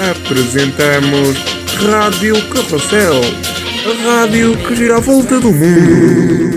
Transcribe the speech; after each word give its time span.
Apresentamos 0.00 1.36
Rádio 1.78 2.34
Carrossel, 2.48 3.20
a 3.84 4.20
rádio 4.20 4.56
que 4.56 4.74
gira 4.74 4.96
a 4.96 5.00
volta 5.00 5.38
do 5.38 5.52
mundo. 5.52 6.49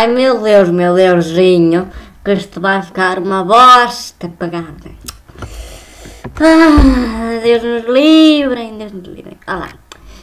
Ai 0.00 0.06
meu 0.06 0.40
Deus, 0.40 0.70
meu 0.70 0.94
Deusinho, 0.94 1.90
que 2.24 2.32
isto 2.32 2.58
vai 2.58 2.80
ficar 2.80 3.18
uma 3.18 3.44
bosta 3.44 4.30
pagada. 4.30 4.90
Ah, 6.40 7.38
Deus 7.42 7.62
nos 7.62 7.84
livrem, 7.84 8.78
Deus 8.78 8.92
nos 8.92 9.06
livrem. 9.08 9.36
Olá, 9.46 9.68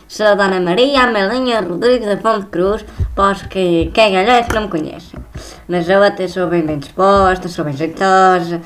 sou 0.08 0.26
a 0.26 0.34
Dona 0.34 0.60
Maria 0.60 1.04
Amelinha 1.04 1.62
Rodrigues 1.62 2.08
da 2.08 2.18
Fonte 2.18 2.48
Cruz, 2.48 2.84
pós 3.14 3.44
que 3.44 3.92
quem 3.94 4.14
galhães 4.14 4.48
que 4.48 4.56
não 4.56 4.64
me 4.64 4.70
conhecem. 4.70 5.20
Mas 5.68 5.88
eu 5.88 6.02
até 6.02 6.28
sou 6.28 6.48
bem 6.48 6.66
bem 6.66 6.80
disposta, 6.80 7.48
sou 7.48 7.64
bem 7.64 7.76
jeitosa, 7.76 8.60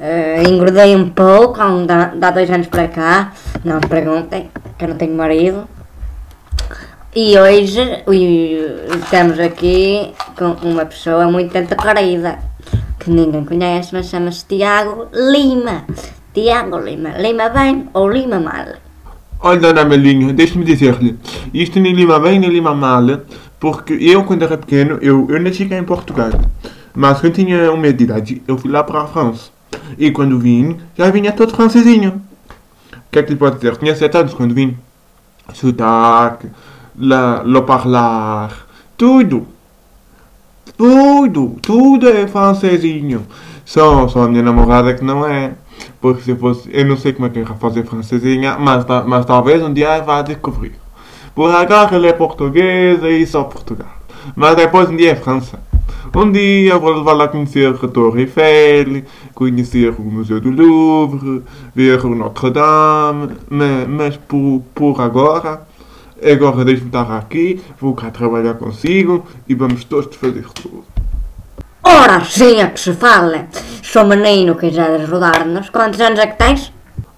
eh, 0.00 0.42
engordei 0.48 0.96
um 0.96 1.10
pouco 1.10 1.62
há, 1.62 1.68
um, 1.68 1.86
há 1.88 2.26
há 2.26 2.30
dois 2.32 2.50
anos 2.50 2.66
para 2.66 2.88
cá, 2.88 3.32
não 3.64 3.76
me 3.76 3.86
perguntem, 3.86 4.50
que 4.76 4.84
eu 4.84 4.88
não 4.88 4.96
tenho 4.96 5.14
marido. 5.14 5.75
E 7.18 7.34
hoje 7.38 7.80
estamos 9.02 9.40
aqui 9.40 10.12
com 10.36 10.50
uma 10.68 10.84
pessoa 10.84 11.24
muito 11.30 11.50
querida, 11.50 12.38
que 13.00 13.10
ninguém 13.10 13.42
conhece, 13.42 13.94
mas 13.94 14.10
chama-se 14.10 14.44
Tiago 14.44 15.08
Lima. 15.14 15.86
Tiago 16.34 16.76
Lima. 16.78 17.16
Lima 17.16 17.48
bem 17.48 17.88
ou 17.94 18.10
Lima 18.10 18.38
mal? 18.38 18.66
Olha, 19.40 19.58
Dona 19.58 19.80
Amelinha, 19.80 20.30
deixe-me 20.34 20.62
dizer-lhe, 20.62 21.18
isto 21.54 21.80
nem 21.80 21.94
lima 21.94 22.20
bem 22.20 22.38
nem 22.38 22.50
lima 22.50 22.74
mal, 22.74 23.06
porque 23.58 23.94
eu, 23.94 24.22
quando 24.24 24.42
era 24.42 24.58
pequeno, 24.58 24.98
eu, 25.00 25.26
eu 25.30 25.40
nasci 25.40 25.64
cá 25.64 25.78
em 25.78 25.84
Portugal. 25.84 26.32
Mas 26.94 27.18
quando 27.22 27.32
tinha 27.32 27.72
um 27.72 27.78
mês 27.78 27.96
de 27.96 28.04
idade, 28.04 28.42
eu 28.46 28.58
fui 28.58 28.70
lá 28.70 28.84
para 28.84 29.00
a 29.00 29.06
França. 29.06 29.48
E 29.96 30.10
quando 30.10 30.38
vim, 30.38 30.76
já 30.94 31.10
vinha 31.10 31.32
todo 31.32 31.56
francesinho. 31.56 32.22
O 32.92 33.10
que 33.10 33.20
é 33.20 33.22
que 33.22 33.30
lhe 33.30 33.38
pode 33.38 33.56
dizer? 33.56 33.74
Tinha 33.78 33.96
sete 33.96 34.18
anos 34.18 34.34
quando 34.34 34.54
vim. 34.54 34.76
Sotaque, 35.54 36.48
la, 36.98 37.42
lo 37.44 37.62
parlar, 37.64 38.52
tudo. 38.96 39.46
Tudo, 40.76 41.56
tudo 41.62 42.08
é 42.08 42.26
francesinho. 42.26 43.26
Só, 43.64 44.06
só 44.08 44.24
a 44.24 44.28
minha 44.28 44.42
namorada 44.42 44.94
que 44.94 45.04
não 45.04 45.26
é. 45.26 45.54
Porque 46.00 46.22
se 46.22 46.34
fosse, 46.34 46.68
eu 46.72 46.84
não 46.84 46.96
sei 46.96 47.12
como 47.12 47.26
é 47.26 47.30
que 47.30 47.38
é 47.40 47.44
fazer 47.44 47.84
francesinha, 47.84 48.58
mas, 48.58 48.84
mas 49.06 49.24
talvez 49.24 49.62
um 49.62 49.72
dia 49.72 50.00
vá 50.00 50.22
descobrir. 50.22 50.74
Por 51.34 51.54
agora 51.54 51.96
ela 51.96 52.06
é 52.06 52.12
portuguesa 52.12 53.08
e 53.10 53.26
só 53.26 53.44
Portugal. 53.44 53.90
Mas 54.34 54.56
depois 54.56 54.88
um 54.88 54.96
dia 54.96 55.12
é 55.12 55.16
França. 55.16 55.60
Um 56.14 56.32
dia 56.32 56.78
vou 56.78 56.94
levar 56.94 57.12
lá 57.12 57.28
conhecer 57.28 57.74
a 57.74 57.88
Torre 57.88 58.22
Eiffel, 58.22 59.04
conhecer 59.34 59.94
o 59.98 60.02
Museu 60.02 60.40
do 60.40 60.50
Louvre, 60.50 61.42
ver 61.74 62.04
o 62.06 62.14
Notre 62.14 62.50
Dame, 62.50 63.36
mas, 63.50 63.88
mas 63.88 64.16
por, 64.16 64.62
por 64.74 65.00
agora, 65.00 65.66
agora 66.22 66.64
deixe-me 66.64 66.88
estar 66.88 67.16
aqui, 67.16 67.60
vou 67.80 67.94
cá 67.94 68.10
trabalhar 68.10 68.54
consigo 68.54 69.26
e 69.48 69.54
vamos 69.54 69.84
todos 69.84 70.14
fazer 70.16 70.44
tudo. 70.54 70.84
Ora, 71.82 72.24
sim 72.24 72.60
é 72.60 72.66
que 72.66 72.80
se 72.80 72.92
fala. 72.94 73.46
Sou 73.82 74.04
menino, 74.04 74.56
quiseres 74.56 75.02
ajudar-nos. 75.02 75.70
Quantos 75.70 76.00
anos 76.00 76.18
é 76.18 76.26
que 76.26 76.36
tens? 76.36 76.72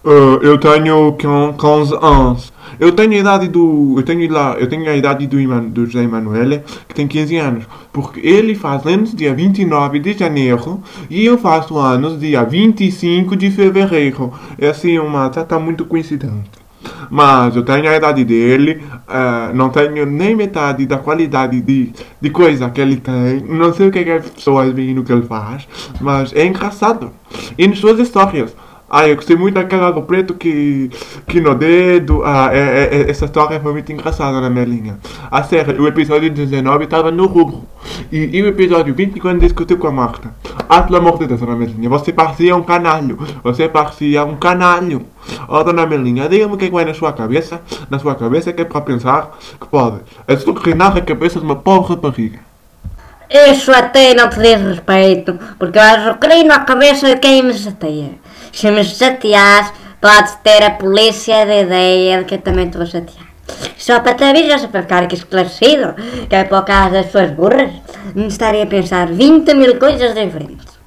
Uh, 0.04 0.38
eu 0.42 0.58
tenho 0.58 1.16
15 1.16 1.94
anos. 2.00 2.52
Eu 2.78 2.92
tenho 2.92 3.12
a 3.12 3.16
idade 3.16 3.48
do. 3.48 3.94
Eu 3.96 4.02
tenho, 4.02 4.32
lá, 4.32 4.56
eu 4.58 4.68
tenho 4.68 4.88
a 4.88 4.96
idade 4.96 5.26
do, 5.26 5.40
Iman, 5.40 5.64
do 5.64 5.86
José 5.86 6.04
Emanuele, 6.04 6.62
que 6.86 6.94
tem 6.94 7.08
15 7.08 7.36
anos. 7.36 7.64
Porque 7.92 8.20
ele 8.20 8.54
faz 8.54 8.86
anos 8.86 9.14
dia 9.14 9.34
29 9.34 9.98
de 9.98 10.12
janeiro 10.16 10.82
e 11.10 11.24
eu 11.26 11.36
faço 11.36 11.78
anos 11.78 12.18
dia 12.20 12.44
25 12.44 13.36
de 13.36 13.50
fevereiro. 13.50 14.32
É 14.58 14.68
assim 14.68 14.98
uma 14.98 15.28
data 15.28 15.58
muito 15.58 15.84
coincidente. 15.84 16.67
Mas 17.10 17.56
eu 17.56 17.62
tenho 17.62 17.88
a 17.88 17.96
idade 17.96 18.24
dele, 18.24 18.82
uh, 19.08 19.54
não 19.54 19.70
tenho 19.70 20.04
nem 20.04 20.34
metade 20.34 20.86
da 20.86 20.98
qualidade 20.98 21.60
de, 21.60 21.92
de 22.20 22.30
coisa 22.30 22.68
que 22.70 22.80
ele 22.80 22.96
tem. 22.96 23.40
Não 23.48 23.72
sei 23.72 23.88
o 23.88 23.90
que, 23.90 24.00
é 24.00 24.04
que 24.04 24.10
as 24.10 24.30
pessoas 24.30 24.72
veem 24.72 24.94
no 24.94 25.04
que 25.04 25.12
ele 25.12 25.22
faz, 25.22 25.66
mas 26.00 26.34
é 26.34 26.44
engraçado. 26.46 27.10
E 27.56 27.66
nas 27.66 27.78
suas 27.78 27.98
histórias. 27.98 28.54
Ah, 28.90 29.06
eu 29.06 29.16
gostei 29.16 29.36
muito 29.36 29.54
daquela 29.56 29.90
do 29.90 30.00
preto 30.02 30.32
que, 30.32 30.90
que 31.26 31.40
no 31.42 31.54
dedo. 31.54 32.22
Ah, 32.24 32.48
é, 32.52 32.58
é- 32.58 32.96
é- 33.02 33.10
essa 33.10 33.26
história 33.26 33.60
foi 33.60 33.72
muito 33.72 33.92
engraçada 33.92 34.40
na 34.40 34.48
minha 34.48 34.64
linha. 34.64 34.98
A 35.30 35.42
sério, 35.42 35.82
o 35.82 35.86
episódio 35.86 36.30
19 36.30 36.84
estava 36.84 37.10
no 37.10 37.26
rubro. 37.26 37.64
E, 38.10 38.36
e 38.38 38.42
o 38.42 38.46
episódio 38.46 38.94
20 38.94 39.20
quando 39.20 39.40
discutiu 39.40 39.76
com 39.76 39.88
a 39.88 39.92
Marta. 39.92 40.32
Ah, 40.68 40.82
pelo 40.82 40.96
amor 40.98 41.18
de 41.18 41.26
Deus, 41.26 41.40
dona 41.40 41.54
Melinha, 41.54 41.88
você 41.88 42.12
parecia 42.14 42.56
um 42.56 42.62
canalho. 42.62 43.18
Você 43.44 43.68
parecia 43.68 44.24
um 44.24 44.36
canalho. 44.36 45.02
Oh, 45.46 45.62
dona 45.62 45.84
Melinha, 45.86 46.26
diga-me 46.26 46.54
o 46.54 46.56
que 46.56 46.64
é 46.64 46.68
que 46.68 46.74
vai 46.74 46.86
na 46.86 46.94
sua 46.94 47.12
cabeça. 47.12 47.60
Na 47.90 47.98
sua 47.98 48.14
cabeça 48.14 48.52
que 48.54 48.62
é 48.62 48.64
para 48.64 48.80
pensar 48.80 49.36
que 49.60 49.66
pode 49.68 49.98
azucrinar 50.26 50.96
a 50.96 51.00
cabeça 51.02 51.38
de 51.38 51.44
uma 51.44 51.56
pobre 51.56 51.90
rapariga. 51.90 52.38
Isso 53.30 53.70
até 53.70 54.14
não 54.14 54.30
te 54.30 54.40
diz 54.40 54.58
respeito, 54.62 55.38
porque 55.58 55.76
eu 55.78 55.82
azucrino 55.82 56.50
a 56.54 56.60
cabeça 56.60 57.06
de 57.08 57.16
quem 57.18 57.42
me 57.42 57.52
chateia. 57.52 58.12
Se 58.52 58.70
me 58.70 58.84
chateares, 58.84 59.72
podes 60.00 60.34
ter 60.42 60.62
a 60.64 60.72
polícia 60.72 61.44
de 61.46 61.62
ideia 61.62 62.18
de 62.18 62.24
que 62.24 62.34
eu 62.34 62.38
também 62.38 62.66
estou 62.66 62.82
a 62.82 62.86
chatear. 62.86 63.28
Só 63.76 64.00
para 64.00 64.14
te 64.14 64.24
avisar, 64.24 64.58
só 64.58 64.68
para 64.68 64.82
ficar 64.82 65.02
aqui 65.04 65.16
esclarecido, 65.16 65.94
que 66.28 66.36
é 66.36 66.44
por 66.44 66.64
causa 66.64 66.90
das 66.90 67.10
suas 67.10 67.30
burras, 67.30 67.70
me 68.14 68.26
estaria 68.26 68.64
a 68.64 68.66
pensar 68.66 69.08
20 69.08 69.54
mil 69.54 69.78
coisas 69.78 70.14
diferentes. 70.14 70.78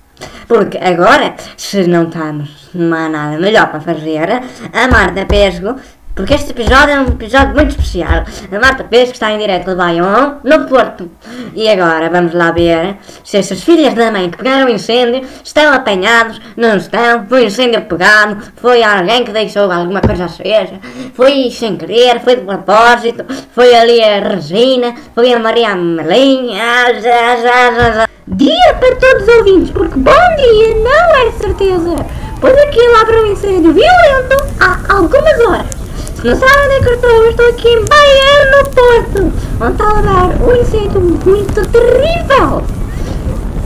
Porque 0.47 0.77
agora, 0.77 1.35
se 1.57 1.87
não 1.87 2.03
estamos 2.03 2.61
não 2.73 2.97
há 2.97 3.09
nada 3.09 3.37
melhor 3.37 3.69
para 3.69 3.81
fazer, 3.81 4.29
a 4.73 4.87
Marta 4.87 5.25
Pesco, 5.25 5.75
porque 6.15 6.33
este 6.33 6.51
episódio 6.51 6.93
é 6.93 6.99
um 6.99 7.07
episódio 7.07 7.53
muito 7.55 7.69
especial. 7.69 8.23
A 8.51 8.59
Marta 8.59 8.83
Pesco 8.83 9.13
está 9.13 9.31
em 9.31 9.37
direto 9.37 9.69
de 9.69 9.75
Baião, 9.75 10.39
no 10.43 10.65
Porto. 10.67 11.09
E 11.55 11.69
agora 11.69 12.09
vamos 12.09 12.33
lá 12.33 12.51
ver 12.51 12.97
se 13.23 13.37
essas 13.37 13.63
filhas 13.63 13.93
da 13.93 14.11
mãe 14.11 14.29
que 14.29 14.37
pegaram 14.37 14.67
o 14.67 14.69
incêndio 14.69 15.27
estão 15.43 15.73
apanhados, 15.73 16.39
não 16.57 16.77
estão, 16.77 17.25
foi 17.27 17.45
incêndio 17.45 17.81
pegado, 17.83 18.37
foi 18.57 18.83
alguém 18.83 19.23
que 19.23 19.31
deixou 19.31 19.71
alguma 19.71 20.01
coisa 20.01 20.25
acesa, 20.25 20.79
foi 21.13 21.49
sem 21.51 21.77
querer, 21.77 22.19
foi 22.21 22.35
de 22.35 22.43
propósito, 22.43 23.25
foi 23.53 23.73
ali 23.73 24.03
a 24.03 24.19
Regina, 24.19 24.93
foi 25.15 25.33
a 25.33 25.39
Maria 25.39 25.75
Melinha, 25.75 26.61
ah. 26.61 28.07
Dia 28.27 28.73
para 28.79 28.95
todos 28.95 29.23
os 29.23 29.35
ouvintes, 29.35 29.71
porque 29.71 29.97
bom 29.97 30.35
dia 30.37 30.75
não 30.75 31.27
é 31.27 31.31
certeza, 31.31 32.05
pois 32.39 32.57
aqui 32.57 32.87
lá 32.87 33.05
para 33.05 33.23
um 33.23 33.31
incêndio 33.31 33.73
violento 33.73 34.55
há 34.59 34.93
algumas 34.93 35.39
horas. 35.41 35.80
É 36.21 36.23
que 36.23 36.87
eu 36.87 36.93
estou, 36.93 37.49
aqui 37.49 37.67
em 37.67 37.83
Baiano, 37.85 38.57
no 38.57 38.69
Porto, 38.69 39.33
onde 39.59 39.71
está 39.71 39.89
a 39.89 40.01
dar 40.01 40.29
um 40.39 40.55
incêndio 40.55 41.01
muito 41.01 41.67
terrível. 41.69 42.61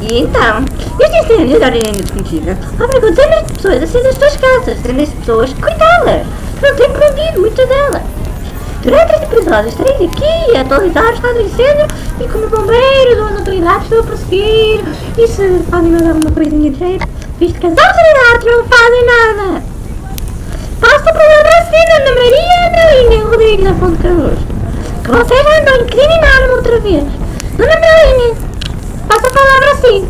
E 0.01 0.19
então, 0.21 0.63
este 1.01 1.17
incêndio 1.17 1.59
de 1.59 1.65
origem 1.65 1.91
desconhecida 1.91 2.57
obrigou 2.81 3.09
dezenas 3.09 3.45
de 3.45 3.53
pessoas 3.55 3.83
a 3.83 3.87
sair 3.87 4.03
das 4.03 4.15
suas 4.15 4.37
casas, 4.37 4.77
dezenas 4.77 5.09
de 5.09 5.15
pessoas, 5.17 5.53
coitadas, 5.53 6.25
que 6.57 6.65
não 6.65 6.75
têm 6.77 6.89
proibido, 6.91 7.41
muitas 7.41 7.67
delas. 7.67 8.03
Durante 8.83 9.13
este 9.13 9.25
episódio 9.25 9.69
estarei 9.69 10.07
aqui 10.07 10.55
a 10.55 10.61
atualizar 10.61 11.07
o 11.07 11.13
estado 11.13 11.33
do 11.33 11.41
incêndio 11.41 11.87
e 12.21 12.27
como 12.29 12.47
bombeiros 12.47 13.17
ou 13.17 13.25
as 13.25 13.35
autoridades 13.37 13.83
estão 13.83 13.99
a 13.99 14.03
prosseguir 14.03 14.81
e 15.17 15.27
se 15.27 15.59
fazem 15.69 15.91
mais 15.91 16.07
alguma 16.07 16.31
coisinha 16.31 16.71
de 16.71 16.79
jeito, 16.79 17.05
visto 17.37 17.59
que 17.59 17.67
as 17.67 17.77
autoridades 17.77 18.45
não 18.45 18.63
fazem 18.63 19.05
nada. 19.05 19.74
Passo 21.05 21.09
a 21.09 21.21
palavra 21.21 21.49
assim, 21.59 21.83
Ana 21.97 22.15
Maria 22.15 22.55
Amelinha 22.65 23.23
Rodrigues 23.25 23.63
da 23.63 23.73
Fonte 23.75 23.97
Cruz. 23.99 24.39
Que 25.03 25.11
vocês 25.11 25.45
andam 25.45 25.75
a 25.75 25.77
incriminar-me 25.77 26.53
outra 26.55 26.79
vez. 26.79 27.03
Dona 27.57 27.73
Amelinha, 27.73 28.35
passo 29.07 29.27
a 29.27 29.29
palavra 29.29 29.71
assim. 29.73 30.07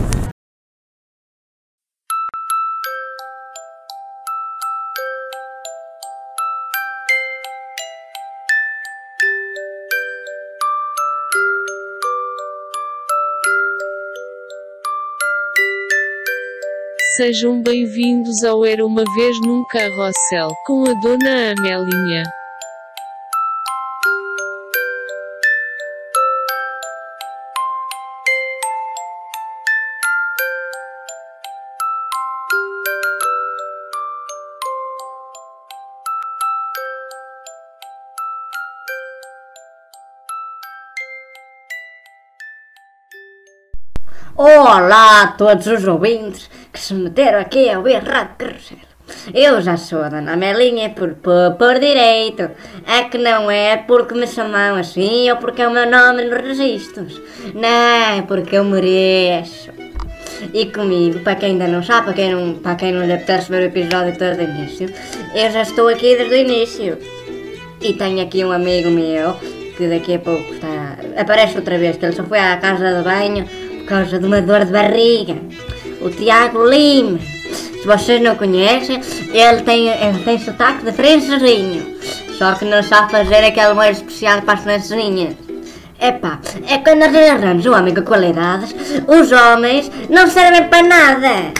Sejam 17.16 17.62
bem-vindos 17.62 18.44
ao 18.44 18.66
Era 18.66 18.86
uma 18.86 19.04
Vez 19.16 19.40
num 19.40 19.64
Carrossel, 19.70 20.50
com 20.66 20.84
a 20.84 20.94
Dona 20.96 21.54
Amelinha. 21.58 22.24
Olá 44.36 45.22
a 45.22 45.28
todos 45.28 45.66
os 45.66 45.88
ouvintes 45.88 46.50
que 46.76 46.82
se 46.82 46.94
meteram 46.94 47.40
aqui 47.40 47.70
a 47.70 47.78
ouvir 47.78 48.04
Rádio 48.04 48.36
Carrossel. 48.38 48.78
Eu 49.34 49.62
já 49.62 49.78
sou 49.78 50.02
a 50.02 50.10
Dona 50.10 50.34
Amelinha 50.34 50.90
por, 50.90 51.14
por, 51.16 51.56
por 51.58 51.80
direito. 51.80 52.52
É 52.86 53.04
que 53.04 53.18
não 53.18 53.50
é 53.50 53.78
porque 53.78 54.14
me 54.14 54.28
chamam 54.28 54.76
assim 54.76 55.30
ou 55.32 55.38
porque 55.38 55.62
é 55.62 55.68
o 55.70 55.72
meu 55.72 55.90
nome 55.90 56.26
nos 56.26 56.42
registros. 56.42 57.22
Não, 57.54 58.18
é 58.20 58.22
porque 58.28 58.58
eu 58.58 58.66
mereço. 58.66 59.72
E 60.54 60.66
comigo, 60.66 61.20
para 61.20 61.36
quem 61.36 61.52
ainda 61.52 61.68
não 61.68 61.82
sabe, 61.82 62.08
para 62.08 62.14
quem 62.14 62.36
não, 62.36 62.56
para 62.56 62.76
quem 62.76 62.92
não 62.92 63.06
lhe 63.06 63.14
apetece 63.14 63.50
ver 63.50 63.62
o 63.62 63.66
episódio 63.68 64.18
todo 64.18 64.36
do 64.36 64.44
início, 64.44 64.90
eu 65.34 65.50
já 65.52 65.62
estou 65.62 65.88
aqui 65.88 66.18
desde 66.18 66.36
o 66.36 66.38
início. 66.38 66.98
E 67.80 67.94
tenho 67.94 68.22
aqui 68.22 68.44
um 68.44 68.52
amigo 68.52 68.90
meu 68.90 69.34
que 69.78 69.88
daqui 69.88 70.16
a 70.16 70.20
pouco 70.20 70.54
está, 70.54 70.98
aparece 71.18 71.56
outra 71.58 71.78
vez, 71.78 71.96
que 71.96 72.06
ele 72.06 72.16
só 72.16 72.24
foi 72.24 72.40
à 72.40 72.58
casa 72.58 72.98
de 72.98 73.04
banho 73.04 73.46
por 73.80 73.86
causa 73.86 74.20
de 74.20 74.26
uma 74.26 74.42
dor 74.42 74.66
de 74.66 74.74
barriga. 74.74 75.36
O 76.06 76.10
Tiago 76.12 76.64
Lima. 76.64 77.18
Se 77.82 77.88
vocês 77.88 78.22
não 78.22 78.36
conhecem, 78.36 79.02
ele 79.34 79.62
tem, 79.64 79.88
ele 79.88 80.20
tem 80.24 80.38
sotaque 80.38 80.86
de 80.86 80.92
francesinho. 80.92 81.98
Só 82.38 82.54
que 82.54 82.64
não 82.66 82.84
sabe 82.84 83.12
fazer 83.12 83.44
aquele 83.44 83.74
molho 83.74 83.90
especial 83.90 84.44
para 84.44 84.54
as 84.54 84.60
francesinhas. 84.60 85.34
Epá, 86.00 86.40
é 86.70 86.78
quando 86.78 87.04
arranjamos 87.04 87.66
um 87.66 87.74
homem 87.74 87.96
com 87.96 88.04
qualidades, 88.04 88.76
os 89.08 89.32
homens 89.32 89.90
não 90.08 90.28
servem 90.28 90.66
para 90.66 90.84
nada. 90.84 91.54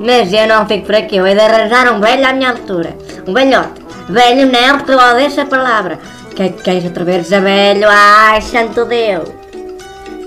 Mas 0.00 0.32
eu 0.32 0.48
não 0.48 0.66
fico 0.66 0.86
por 0.86 0.96
aqui, 0.96 1.16
eu 1.16 1.26
hei 1.26 1.34
de 1.34 1.40
arranjar 1.40 1.92
um 1.92 2.00
velho 2.00 2.26
à 2.26 2.32
minha 2.32 2.50
altura. 2.50 2.96
Um 3.24 3.32
velhote. 3.32 3.82
Velho 4.08 4.50
não, 4.50 4.78
porque 4.78 4.92
eu 4.92 4.98
odeio 4.98 5.26
essa 5.26 5.44
palavra. 5.44 6.00
Que 6.34 6.48
queres 6.50 6.84
outra 6.84 7.04
vez 7.04 7.22
dizer 7.22 7.40
velho? 7.40 7.86
Ai, 7.88 8.40
santo 8.40 8.84
Deus. 8.84 9.41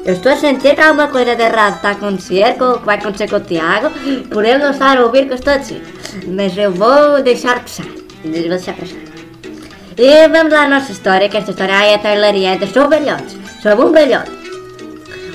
Eu 0.05 0.13
estou 0.13 0.31
a 0.31 0.35
sentir 0.35 0.75
que 0.75 0.81
alguma 0.81 1.07
coisa 1.07 1.35
de 1.35 1.41
errado 1.41 1.77
está 1.77 1.89
a 1.89 1.91
acontecer, 1.93 2.55
com 2.59 2.77
que 2.77 2.85
vai 2.85 2.97
acontecer 2.97 3.27
com 3.27 3.37
o 3.37 3.39
Tiago, 3.39 3.89
por 4.29 4.45
ele 4.45 4.59
não 4.59 4.69
estar 4.69 4.99
a 4.99 5.03
ouvir 5.03 5.23
o 5.23 5.25
que 5.25 5.31
eu 5.31 5.35
estou 5.35 5.53
a 5.53 5.57
dizer. 5.57 5.81
Mas 6.27 6.55
eu 6.55 6.71
vou 6.71 7.23
deixar 7.23 7.59
passar. 7.59 7.87
Vou 8.23 8.31
deixar 8.31 8.73
passar. 8.73 8.99
E 9.97 10.27
vamos 10.27 10.53
lá 10.53 10.65
à 10.65 10.69
nossa 10.69 10.91
história, 10.91 11.27
que 11.27 11.37
esta 11.37 11.49
história 11.49 11.73
é 11.73 11.97
tão 11.97 12.13
hilariante. 12.13 12.67
Sou 12.67 12.87
velhotes, 12.87 13.35
sou 13.63 13.83
um 13.83 13.91
velhote. 13.91 14.31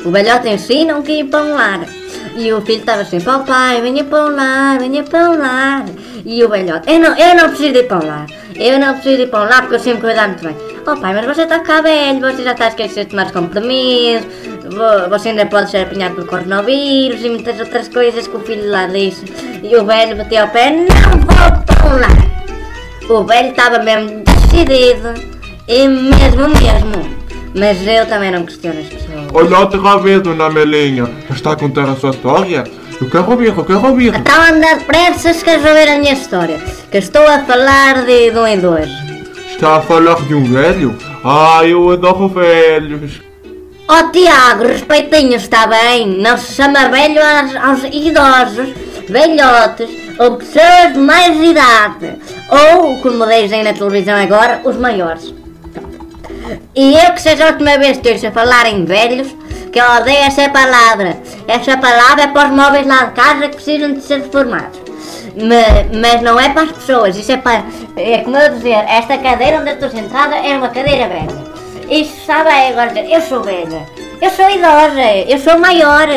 O 0.05 0.11
velhote 0.12 0.49
em 0.49 0.58
si 0.58 0.84
não 0.84 1.02
queria 1.02 1.22
ir 1.22 1.25
para 1.25 1.44
um 1.44 1.55
lar. 1.55 1.81
E 2.37 2.52
o 2.52 2.61
filho 2.61 2.78
estava 2.78 3.05
sempre, 3.05 3.28
ó 3.28 3.40
pai, 3.40 3.81
venha 3.82 4.05
para 4.05 4.25
um 4.25 4.37
lar, 4.37 4.78
venha 4.78 5.02
para 5.02 5.31
um 5.31 5.37
lar. 5.37 5.84
E 6.25 6.44
o 6.44 6.49
velhote, 6.49 6.88
eu 6.88 7.00
não, 7.00 7.19
eu 7.19 7.34
não 7.34 7.49
preciso 7.49 7.76
ir 7.76 7.88
para 7.88 8.05
um 8.05 8.06
lar. 8.06 8.26
Eu 8.60 8.78
não 8.78 8.92
preciso 8.94 9.22
ir 9.22 9.28
para 9.30 9.40
um 9.40 9.48
lar 9.48 9.62
porque 9.62 9.76
eu 9.76 9.80
sempre 9.80 10.02
cuidar 10.02 10.28
muito 10.28 10.44
bem. 10.44 10.54
Oh 10.86 10.96
pai, 11.00 11.14
mas 11.14 11.24
você 11.26 11.42
está 11.42 11.60
cá 11.60 11.80
velho, 11.80 12.20
você 12.20 12.42
já 12.42 12.52
está 12.52 12.66
a 12.66 12.68
esquecer 12.68 13.04
de 13.04 13.10
tomar 13.10 13.26
os 13.26 13.32
comprimidos, 13.32 14.26
vo- 14.64 15.08
você 15.08 15.30
ainda 15.30 15.46
pode 15.46 15.70
ser 15.70 15.78
apanhado 15.84 16.14
pelo 16.16 16.26
coronavírus 16.26 17.24
e 17.24 17.30
muitas 17.30 17.58
outras 17.58 17.88
coisas 17.88 18.26
que 18.26 18.36
o 18.36 18.40
filho 18.40 18.70
lá 18.70 18.86
disse. 18.86 19.24
E 19.62 19.74
o 19.76 19.84
velho 19.86 20.16
bateu 20.16 20.42
ao 20.42 20.48
pé, 20.48 20.70
não 20.72 20.86
vou 21.20 21.64
para 21.64 21.88
um 21.88 22.00
lar. 22.00 22.30
O 23.08 23.24
velho 23.24 23.48
estava 23.50 23.79
mesmo 23.79 24.22
decidido, 24.24 25.14
e 25.67 25.88
mesmo 25.88 26.48
mesmo. 26.48 27.20
Mas 27.55 27.84
eu 27.86 28.06
também 28.06 28.31
não 28.31 28.44
questiono 28.44 28.79
as 28.81 28.86
pessoas. 28.86 29.26
Olha 29.32 29.58
outra 29.58 29.96
vez, 29.98 30.22
Dona 30.22 30.46
Amelinha. 30.46 31.08
Já 31.29 31.34
está 31.34 31.52
a 31.52 31.56
contar 31.56 31.88
a 31.88 31.96
sua 31.96 32.10
história? 32.10 32.64
Eu 33.00 33.08
quero 33.10 33.31
ouvir, 33.31 33.46
eu 33.56 33.64
quero 33.64 33.84
ouvir. 33.86 34.14
Então 34.14 34.43
anda 34.43 34.74
depressa 34.76 35.32
se 35.32 35.43
queres 35.44 35.64
ouvir 35.64 35.88
a 35.88 35.98
minha 35.98 36.12
história. 36.12 36.60
Que 36.91 36.99
estou 36.99 37.25
a 37.25 37.39
falar 37.44 38.05
de, 38.05 38.32
dois. 38.32 38.91
Está 39.53 39.77
a 39.77 39.81
falar 39.81 40.27
de 40.27 40.35
um 40.35 40.43
velho? 40.43 40.99
Ah, 41.25 41.61
eu 41.65 41.89
adoro 41.93 42.29
velhos. 42.29 43.20
Oh 43.89 44.11
Tiago, 44.11 44.65
respeitinho, 44.65 45.37
está 45.37 45.69
bem? 45.69 46.19
Não 46.20 46.37
se 46.37 46.55
chama 46.55 46.89
velho 46.89 47.20
aos, 47.23 47.56
aos 47.56 47.94
idosos, 47.94 48.75
velhotes 49.09 49.91
ou 50.19 50.37
pessoas 50.37 50.93
de 50.93 50.99
mais 50.99 51.37
idade. 51.41 52.19
Ou, 52.51 52.97
como 53.03 53.25
dizem 53.27 53.63
na 53.63 53.73
televisão 53.73 54.17
agora, 54.17 54.61
os 54.65 54.77
maiores. 54.77 55.32
E 56.75 56.94
eu 56.94 57.13
que 57.13 57.23
seja 57.23 57.44
a 57.44 57.51
última 57.53 57.79
vez 57.79 57.99
que 57.99 58.11
ouço 58.11 58.32
falar 58.32 58.67
em 58.67 58.85
velhos, 58.85 59.29
que 59.70 59.81
eu 59.81 59.85
odeio 59.85 60.25
essa 60.25 60.49
palavra. 60.49 61.19
Essa 61.47 61.77
palavra 61.77 62.25
é 62.25 62.27
para 62.27 62.49
os 62.49 62.56
móveis 62.56 62.85
lá 62.85 63.05
de 63.05 63.13
casa 63.13 63.49
que 63.49 63.55
precisam 63.55 63.93
de 63.93 64.01
ser 64.01 64.23
reformados. 64.23 64.80
Ma- 65.37 65.99
Mas, 66.01 66.22
não 66.22 66.39
é 66.39 66.49
para 66.51 66.63
as 66.63 66.72
pessoas, 66.72 67.17
isso 67.17 67.32
é 67.32 67.37
para. 67.37 67.65
É 67.96 68.19
como 68.19 68.37
eu 68.37 68.55
dizer, 68.55 68.84
esta 68.89 69.19
cadeira 69.19 69.58
onde 69.60 69.70
eu 69.70 69.75
estou 69.75 69.91
sentada 69.91 70.37
é 70.37 70.56
uma 70.56 70.69
cadeira 70.69 71.08
velha. 71.08 71.51
Isso 71.91 72.25
sabe 72.25 72.49
agora 72.51 72.93
eu 73.01 73.20
sou 73.20 73.43
velha, 73.43 73.84
eu 74.22 74.31
sou 74.31 74.49
idosa, 74.49 75.03
eu 75.29 75.39
sou 75.39 75.58
maior, 75.58 76.08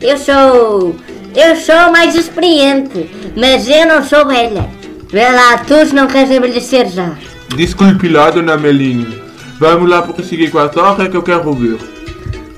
eu 0.00 0.18
sou. 0.18 0.96
Eu 1.34 1.54
sou 1.56 1.92
mais 1.92 2.14
experiente, 2.14 3.10
mas 3.36 3.68
eu 3.68 3.86
não 3.86 4.02
sou 4.02 4.24
velha. 4.26 4.64
Vê 5.10 5.28
lá, 5.28 5.58
tu 5.58 5.94
não 5.94 6.06
queres 6.06 6.30
envelhecer 6.30 6.88
já. 6.88 7.10
Desculpe 7.54 8.08
lá, 8.08 8.30
Dona 8.30 8.54
Amelinha. 8.54 9.06
Vamos 9.60 9.88
lá 9.88 10.00
prosseguir 10.02 10.50
com 10.50 10.58
a 10.58 10.64
história 10.66 11.08
que 11.10 11.16
eu 11.16 11.22
quero 11.22 11.46
ouvir. 11.46 11.78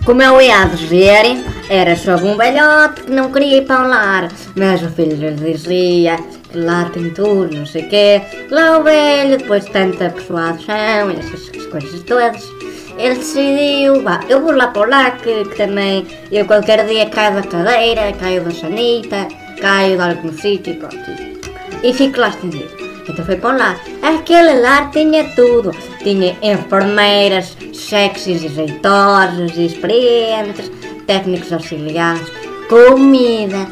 Como 0.08 0.22
eu 0.22 0.40
ia 0.40 0.64
dizer, 0.64 1.44
era 1.68 1.94
sobre 1.94 2.28
um 2.28 2.34
velhote 2.38 3.02
que 3.02 3.10
não 3.10 3.30
queria 3.30 3.58
ir 3.58 3.66
para 3.66 3.84
um 3.84 3.88
lar, 3.88 4.28
mas 4.56 4.82
o 4.82 4.88
filho 4.88 5.14
lhe 5.14 5.52
dizia 5.52 6.16
que 6.50 6.56
lá 6.56 6.86
tem 6.86 7.10
tudo, 7.10 7.54
não 7.54 7.66
sei 7.66 7.82
o 7.82 7.88
quê. 7.90 8.22
Lá 8.50 8.78
o 8.78 8.82
velho, 8.82 9.36
depois 9.36 9.66
de 9.66 9.70
tanta 9.70 10.08
persuasão 10.08 11.10
e 11.10 11.18
essas 11.18 11.66
coisas 11.66 12.02
todas, 12.04 12.42
ele 12.96 13.16
decidiu, 13.16 14.02
vá, 14.02 14.20
eu 14.30 14.40
vou 14.40 14.52
lá 14.52 14.68
para 14.68 14.80
o 14.80 14.90
lar 14.90 15.18
que, 15.18 15.44
que 15.44 15.56
também 15.58 16.06
eu 16.32 16.46
qualquer 16.46 16.86
dia 16.86 17.10
caio 17.10 17.34
da 17.34 17.42
cadeira, 17.42 18.10
caio 18.18 18.42
da 18.42 18.50
sanita, 18.50 19.28
caio 19.60 19.98
de 19.98 20.02
algum 20.02 20.32
sítio 20.32 20.72
e 20.72 20.76
pronto. 20.76 20.96
e 21.82 21.92
fico 21.92 22.18
lá 22.18 22.30
estendido. 22.30 22.87
Então 23.08 23.24
foi 23.24 23.36
para 23.36 23.56
lar. 23.56 23.80
Aquele 24.02 24.60
lar 24.60 24.90
tinha 24.90 25.24
tudo. 25.34 25.70
Tinha 26.02 26.36
enfermeiras 26.42 27.56
sexys 27.72 28.44
e 28.44 28.48
jeitosas 28.48 29.56
e 29.56 29.66
experientes, 29.66 30.70
técnicos 31.06 31.52
auxiliares, 31.52 32.30
comida, 32.68 33.66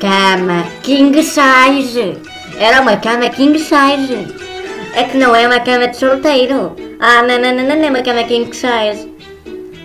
cama 0.00 0.64
king 0.82 1.22
size. 1.22 2.16
Era 2.58 2.80
uma 2.80 2.96
cama 2.96 3.28
king 3.28 3.58
size. 3.58 4.48
É 4.94 5.04
que 5.04 5.18
não 5.18 5.36
é 5.36 5.46
uma 5.46 5.60
cama 5.60 5.88
de 5.88 5.96
solteiro. 5.96 6.74
Ah, 6.98 7.22
não, 7.22 7.38
não, 7.38 7.54
não, 7.54 7.64
não, 7.64 7.84
é 7.84 7.90
uma 7.90 8.02
cama 8.02 8.24
king 8.24 8.50
size. 8.54 9.12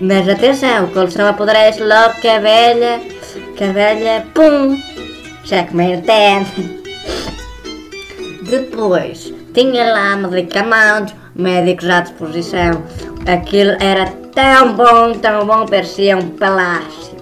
Mas 0.01 0.27
atenção, 0.27 0.85
o 0.85 0.87
colchão 0.91 1.27
apodrece 1.27 1.83
logo 1.83 2.19
que 2.19 2.27
a 2.27 2.39
velha, 2.39 2.99
que 3.55 3.63
a 3.63 3.71
velha, 3.71 4.25
pum, 4.33 4.77
já 5.43 5.63
comeu 5.65 6.01
dente. 6.01 6.83
Depois, 8.49 9.33
tinha 9.53 9.93
lá 9.93 10.15
medicamentos, 10.15 11.13
médicos 11.35 11.89
à 11.89 12.01
disposição. 12.01 12.83
Aquilo 13.27 13.71
era 13.79 14.05
tão 14.33 14.73
bom, 14.73 15.13
tão 15.13 15.45
bom, 15.45 15.65
parecia 15.65 16.17
um 16.17 16.29
palácio. 16.29 17.13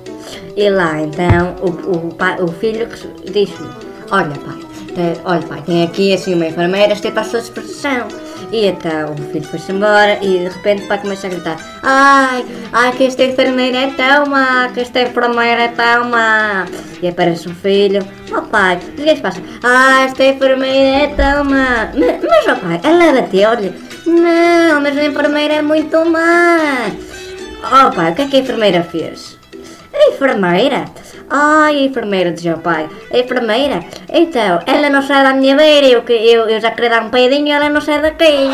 E 0.56 0.70
lá 0.70 1.00
então 1.01 1.56
o, 1.62 2.08
o, 2.08 2.13
pai- 2.16 2.42
o 2.42 2.48
filho 2.48 2.88
disse-me, 3.25 3.70
olha 4.12 4.32
pai, 4.32 4.60
tem, 4.94 5.13
olha 5.24 5.42
pai, 5.48 5.62
tem 5.66 5.84
aqui 5.84 6.13
assim 6.13 6.34
uma 6.34 6.48
enfermeira, 6.48 6.94
esteja 6.94 7.22
à 7.22 7.24
sua 7.24 7.40
disposição. 7.40 8.08
E 8.51 8.65
então 8.65 9.13
o 9.13 9.31
filho 9.31 9.46
foi-se 9.46 9.72
embora 9.72 10.20
e 10.22 10.39
de 10.39 10.50
repente 10.50 10.84
o 10.84 10.88
pai 10.88 10.98
começa 11.00 11.27
a 11.27 11.29
gritar, 11.29 11.58
ai, 11.81 12.46
ai 12.74 12.91
que 12.91 13.05
esta 13.05 13.24
enfermeira 13.24 13.77
é 13.77 13.91
tão 13.91 14.25
má, 14.25 14.70
que 14.74 14.81
esta 14.81 15.01
enfermeira 15.01 15.63
é 15.63 15.67
tão 15.70 16.10
má. 16.10 16.65
E 17.01 17.08
aparece 17.08 17.48
o 17.48 17.55
filho, 17.55 18.05
oh 18.29 18.41
pai, 18.41 18.75
o 18.75 18.91
que 18.91 19.10
é 19.10 19.15
passa? 19.15 19.41
Ah, 19.63 20.03
esta 20.03 20.25
enfermeira 20.25 21.05
é 21.05 21.08
tão 21.15 21.46
má. 21.46 21.91
Mas, 21.96 22.22
mas 22.22 22.58
oh 22.58 22.60
pai, 22.60 22.81
ela 22.84 23.22
bateu-lhe? 23.22 23.74
Não, 24.05 24.81
mas 24.81 24.98
a 24.98 25.05
enfermeira 25.05 25.53
é 25.55 25.62
muito 25.62 26.03
má. 26.05 26.91
Oh 27.63 27.96
pai, 27.96 28.12
o 28.12 28.15
que 28.15 28.22
é 28.24 28.27
que 28.27 28.36
a 28.36 28.39
enfermeira 28.39 28.84
fez? 28.84 29.38
A 29.93 30.10
enfermeira? 30.10 30.86
Ai, 31.30 31.78
a 31.78 31.84
enfermeira, 31.84 32.32
dizia 32.32 32.56
o 32.56 32.60
pai. 32.60 32.90
A 33.13 33.18
enfermeira? 33.18 33.80
Então, 34.10 34.60
ela 34.66 34.90
não 34.90 35.01
sai 35.01 35.24
da 35.24 35.34
minha 35.34 35.56
beira, 35.56 35.88
eu, 35.88 36.01
que- 36.04 36.13
eu, 36.13 36.50
eu 36.50 36.60
já 36.60 36.72
queria 36.72 36.90
dar 36.90 37.04
um 37.04 37.10
peidinho 37.10 37.48
e 37.48 37.51
ela 37.51 37.70
não 37.70 37.82
sai 37.82 38.01
daqui. 38.01 38.50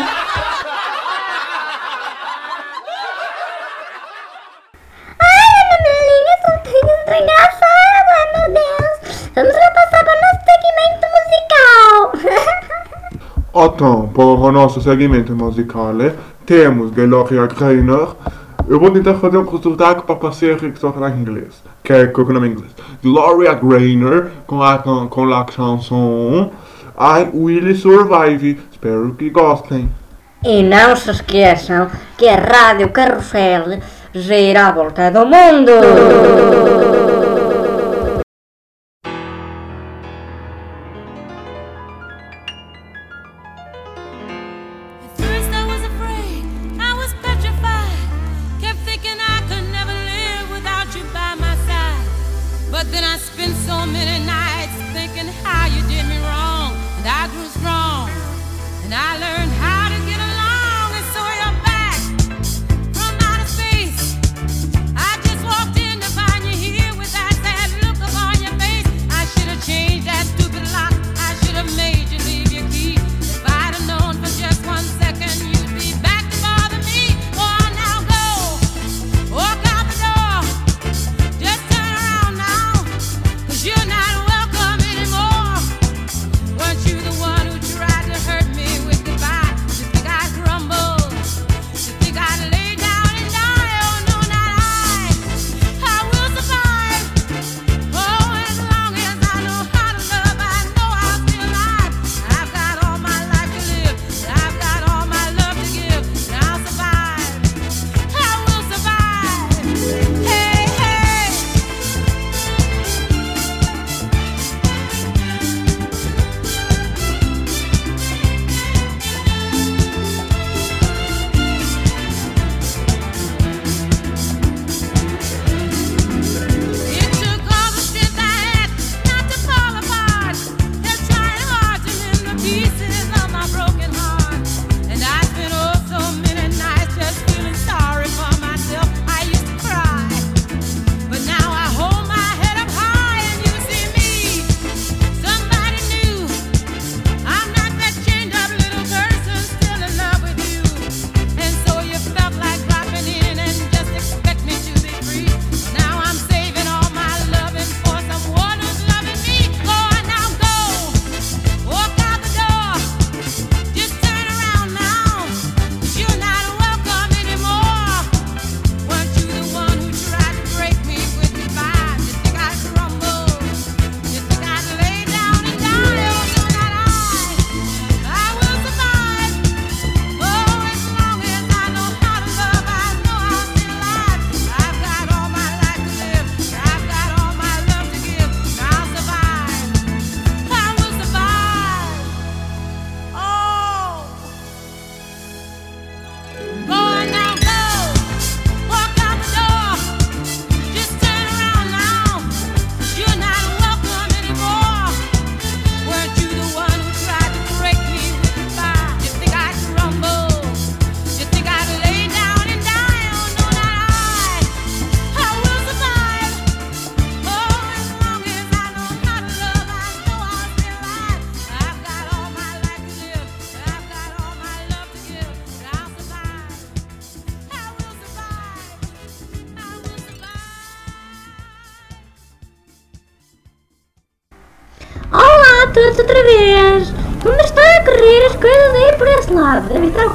Ai, 5.20 5.48
Ana 5.62 5.76
Melinha, 5.84 6.34
são 6.42 6.54
tão 7.06 7.16
engraçada, 7.16 8.14
meu 8.34 8.46
Deus. 8.54 9.30
Vamos 9.34 9.54
lá 9.54 9.70
passar 9.72 10.04
para 10.04 10.14
o 10.14 10.20
nosso 10.22 10.40
segmento 10.44 11.06
musical. 11.16 12.58
Então, 13.60 14.08
para 14.14 14.22
o 14.24 14.52
nosso 14.52 14.80
segmento 14.80 15.34
musical, 15.34 15.92
temos 16.46 16.90
Gloria 16.92 17.46
Gaynor. 17.48 18.14
Eu 18.68 18.78
vou 18.78 18.90
tentar 18.90 19.14
fazer 19.14 19.38
um 19.38 19.46
sotaque 19.62 20.02
para 20.02 20.14
parecer 20.16 20.58
que 20.58 20.86
a 20.86 20.92
falar 20.92 21.16
inglês. 21.16 21.62
Que 21.82 21.92
é 21.94 22.12
o 22.14 22.32
nome 22.32 22.48
em 22.48 22.50
inglês. 22.52 22.70
Gloria 23.02 23.54
Gaynor 23.54 24.26
com 24.46 24.62
a, 24.62 24.76
com, 24.78 25.08
com 25.08 25.32
a 25.32 25.44
canção 25.44 26.50
I 26.94 27.30
Will 27.32 27.74
Survive. 27.74 28.60
Espero 28.70 29.14
que 29.14 29.30
gostem. 29.30 29.90
E 30.44 30.62
não 30.62 30.94
se 30.94 31.10
esqueçam 31.10 31.88
que 32.18 32.28
a 32.28 32.36
Rádio 32.36 32.90
Carrossel 32.90 33.80
gira 34.12 34.66
à 34.66 34.72
volta 34.72 35.10
do 35.10 35.24
mundo. 35.24 36.97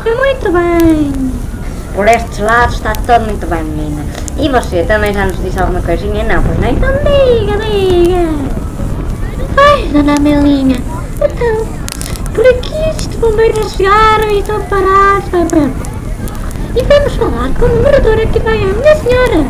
Correr 0.03 0.15
muito 0.15 0.51
bem. 0.51 1.31
Por 1.95 2.07
estes 2.07 2.39
lados 2.39 2.75
está 2.75 2.93
tudo 2.93 3.25
muito 3.25 3.47
bem, 3.47 3.63
menina. 3.63 4.03
E 4.37 4.49
você 4.49 4.83
também 4.83 5.13
já 5.13 5.25
nos 5.25 5.41
disse 5.41 5.59
alguma 5.59 5.81
coisinha? 5.81 6.23
Não, 6.23 6.43
pois 6.43 6.59
não? 6.59 6.69
Então 6.69 6.89
diga, 6.89 7.57
diga. 7.57 8.29
Ai, 9.57 9.87
dona 9.93 10.15
Amelinha. 10.15 10.77
Então, 11.15 11.67
por 12.33 12.45
aqui 12.45 12.73
estes 12.89 13.15
bombeiros 13.17 13.73
chegaram 13.73 14.29
e 14.29 14.39
estão 14.39 14.59
parados. 14.63 15.29
Vai, 15.29 15.45
pronto. 15.45 15.93
E 16.75 16.83
vamos 16.83 17.13
falar 17.13 17.53
com 17.59 17.65
o 17.65 17.83
morador 17.83 18.19
aqui 18.19 18.39
vai 18.39 18.55
a 18.55 18.67
minha 18.67 18.95
senhora. 18.95 19.45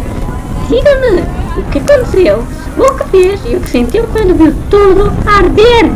Diga-me 0.69 1.23
o 1.57 1.63
que 1.71 1.79
aconteceu, 1.79 2.43
o 2.77 2.97
que 2.97 3.09
fez 3.09 3.41
e 3.45 3.55
o 3.55 3.61
que 3.61 3.69
sentiu 3.69 4.05
quando 4.11 4.35
viu 4.35 4.53
tudo 4.69 5.11
arder. 5.25 5.89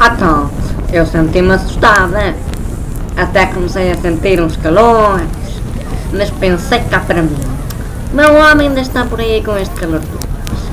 Ah, 0.00 0.12
então, 0.16 0.50
eu 0.92 1.06
senti-me 1.06 1.52
assustada. 1.52 2.34
Até 3.22 3.46
comecei 3.46 3.92
a 3.92 3.94
sentir 3.94 4.40
uns 4.40 4.56
calores. 4.56 5.28
Mas 6.12 6.28
pensei 6.30 6.80
cá 6.90 6.98
para 6.98 7.22
mim. 7.22 7.38
Meu 8.12 8.34
homem 8.34 8.66
ainda 8.66 8.80
está 8.80 9.04
por 9.04 9.20
aí 9.20 9.40
com 9.44 9.56
este 9.56 9.72
calor 9.76 10.00
todo. 10.00 10.28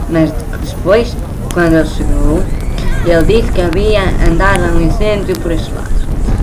Mas 0.10 0.32
depois, 0.68 1.15
quando 1.53 1.75
ele 1.75 1.88
chegou, 1.88 2.44
ele 3.06 3.24
disse 3.25 3.51
que 3.51 3.62
havia 3.62 4.01
andado 4.27 4.63
um 4.75 4.82
incêndio 4.82 5.38
por 5.39 5.51
estes 5.51 5.72
lados. 5.75 6.00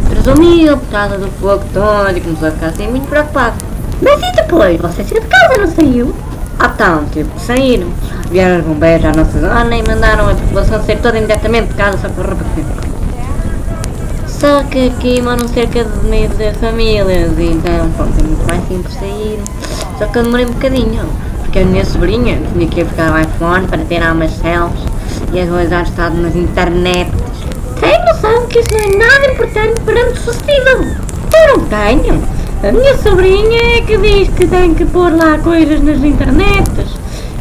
Presumiu 0.08 0.76
por 0.78 0.88
causa 0.90 1.18
do 1.18 1.26
fogo 1.40 1.64
todo 1.74 2.16
e 2.16 2.20
começou 2.20 2.48
a 2.48 2.50
ficar 2.52 2.68
assim 2.68 2.86
muito 2.86 3.08
preocupado. 3.08 3.56
Mas 4.00 4.22
e 4.22 4.36
depois? 4.36 4.80
Você 4.80 5.02
saiu 5.02 5.20
de 5.20 5.26
casa, 5.26 5.58
não 5.58 5.66
saiu? 5.66 6.14
Ah, 6.60 6.70
então, 6.72 7.04
tive 7.12 7.28
que 7.30 7.40
sair. 7.40 7.84
Vieram 8.30 8.60
os 8.60 8.64
bombeiros 8.64 9.06
à 9.06 9.12
nossa 9.12 9.40
zona 9.40 9.76
e 9.76 9.82
mandaram 9.82 10.30
a 10.30 10.34
população 10.36 10.84
sair 10.84 11.00
toda 11.00 11.18
imediatamente 11.18 11.66
de 11.66 11.74
casa 11.74 11.98
só 11.98 12.08
para 12.08 12.28
repetir. 12.28 12.64
Só 14.38 14.62
que 14.64 14.88
aqui 14.88 15.22
moram 15.22 15.48
cerca 15.48 15.82
de 15.82 16.06
meio 16.08 16.28
de 16.28 16.52
famílias 16.60 17.32
então, 17.38 17.90
pronto, 17.96 18.20
é 18.20 18.22
muito 18.22 18.46
mais 18.46 18.68
simples 18.68 18.92
sair. 18.92 19.40
Só 19.98 20.06
que 20.08 20.18
eu 20.18 20.24
demorei 20.24 20.44
um 20.44 20.50
bocadinho, 20.50 21.08
porque 21.40 21.60
a 21.60 21.64
minha 21.64 21.84
sobrinha 21.86 22.38
tinha 22.52 22.68
que 22.68 22.80
ir 22.80 22.84
buscar 22.84 23.14
o 23.14 23.18
iPhone 23.18 23.66
para 23.66 23.82
tirar 23.86 24.12
umas 24.12 24.30
selfies 24.32 24.84
e 25.32 25.40
o 25.40 25.82
estado 25.82 26.16
nas 26.18 26.36
internet. 26.36 27.10
Tem 27.80 28.04
noção 28.04 28.46
que 28.46 28.58
isso 28.58 28.70
não 28.72 28.80
é 28.80 28.96
nada 28.98 29.32
importante 29.32 29.80
para 29.80 30.06
o 30.06 30.16
sucedido? 30.16 30.96
Eu 31.32 31.56
não 31.56 31.64
tenho. 31.64 32.22
A 32.62 32.72
minha 32.72 32.96
sobrinha 32.98 33.78
é 33.78 33.80
que 33.80 33.96
diz 33.96 34.28
que 34.28 34.46
tem 34.46 34.74
que 34.74 34.84
pôr 34.84 35.16
lá 35.16 35.38
coisas 35.38 35.80
nas 35.80 36.04
internets. 36.04 36.90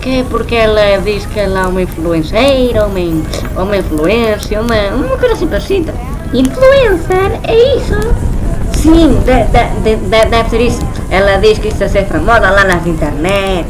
Que 0.01 0.19
é 0.19 0.23
porque 0.29 0.55
ela 0.55 0.97
diz 1.03 1.25
que 1.25 1.41
ela 1.41 1.63
é 1.63 1.67
uma 1.67 1.81
influenceira, 1.81 2.85
uma, 2.85 3.63
uma 3.63 3.77
influência, 3.77 4.61
uma, 4.61 4.95
uma 4.95 5.17
coisa 5.17 5.33
assim 5.33 5.47
parecida. 5.47 6.14
Influencer? 6.33 7.39
É 7.43 7.77
isso? 7.77 7.95
Sim, 8.73 9.19
de- 9.25 9.43
de- 9.45 9.81
de- 9.83 10.09
de- 10.09 10.25
deve 10.29 10.49
ser 10.49 10.61
isso. 10.61 10.79
Ela 11.09 11.37
diz 11.37 11.57
que 11.59 11.69
isso 11.69 11.83
é 11.83 11.87
ser 11.87 12.05
famosa 12.05 12.49
lá 12.49 12.63
nas 12.63 12.85
internet. 12.85 13.65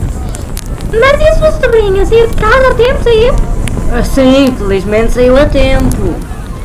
Mas 0.91 1.19
e 1.21 1.27
a 1.27 1.35
sua 1.35 1.51
sobrinha 1.51 2.05
saiu 2.05 2.27
de 2.27 2.35
casa 2.35 2.67
a 2.69 2.73
tempo, 2.75 3.03
saiu? 3.03 3.33
Ah, 3.93 4.03
Sim, 4.03 4.53
felizmente 4.57 5.13
saiu 5.13 5.37
a 5.37 5.45
tempo. 5.45 6.15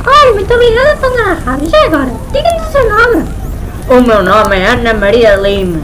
Olha, 0.07 0.33
muito 0.35 0.53
obrigada 0.55 0.97
por 0.97 1.11
falar 1.11 1.31
à 1.33 1.35
rádio. 1.51 1.69
Já 1.71 1.85
agora, 1.87 2.11
diga-nos 2.33 2.69
o 2.69 2.73
seu 2.73 2.89
nome. 2.91 3.25
O 3.89 4.01
meu 4.01 4.23
nome 4.23 4.59
é 4.59 4.67
Ana 4.69 4.95
Maria 4.95 5.37
Lima. 5.37 5.81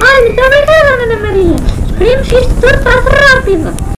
Olha, 0.00 0.22
muito 0.22 0.40
obrigada, 0.40 1.02
Ana 1.04 1.16
Maria. 1.16 1.56
Esperemos 1.86 2.28
que 2.28 2.34
isto 2.36 2.54
tudo 2.60 2.78
passe 2.82 3.08
rápido. 3.34 3.93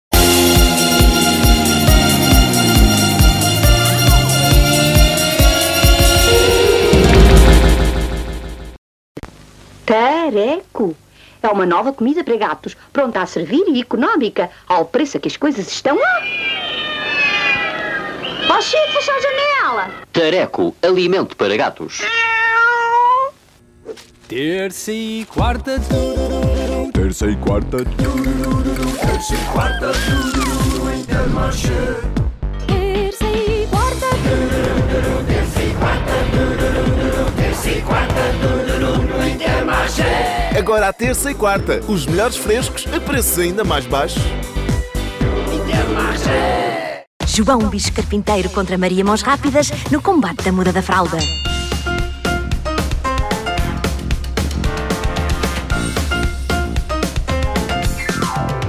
Tareco. 9.85 10.97
É 11.42 11.49
uma 11.49 11.66
nova 11.66 11.92
comida 11.92 12.25
para 12.25 12.37
gatos, 12.37 12.75
pronta 12.92 13.20
a 13.20 13.27
servir 13.27 13.64
e 13.68 13.81
económica, 13.81 14.51
ao 14.66 14.87
preço 14.87 15.18
a 15.18 15.20
que 15.20 15.29
as 15.29 15.37
coisas 15.37 15.68
estão 15.68 15.99
a... 15.99 16.23
Ó 18.51 18.61
Chico, 18.61 18.92
fecha 18.92 19.12
a 19.12 19.20
janela! 19.20 19.90
Tareco, 20.11 20.75
alimento 20.83 21.37
para 21.37 21.55
gatos. 21.57 22.01
Terça 24.27 24.90
e 24.90 25.27
quarta. 25.27 25.79
Terça 26.94 27.27
e 27.27 27.37
quarta. 27.37 27.79
Terça 29.01 29.35
Agora 40.57 40.88
à 40.88 40.92
terça 40.92 41.30
e 41.30 41.35
quarta, 41.35 41.80
os 41.88 42.07
melhores 42.07 42.37
frescos 42.37 42.87
a 42.94 43.00
preços 43.00 43.38
ainda 43.38 43.64
mais 43.64 43.87
baixos. 43.87 44.22
João 47.26 47.59
Bicho 47.68 47.92
Carpinteiro 47.92 48.48
contra 48.50 48.78
Maria 48.78 49.04
Mãos 49.04 49.20
Rápidas 49.22 49.70
no 49.90 50.00
combate 50.00 50.44
da 50.44 50.52
muda 50.52 50.72
da 50.72 50.80
fralda. 50.80 51.18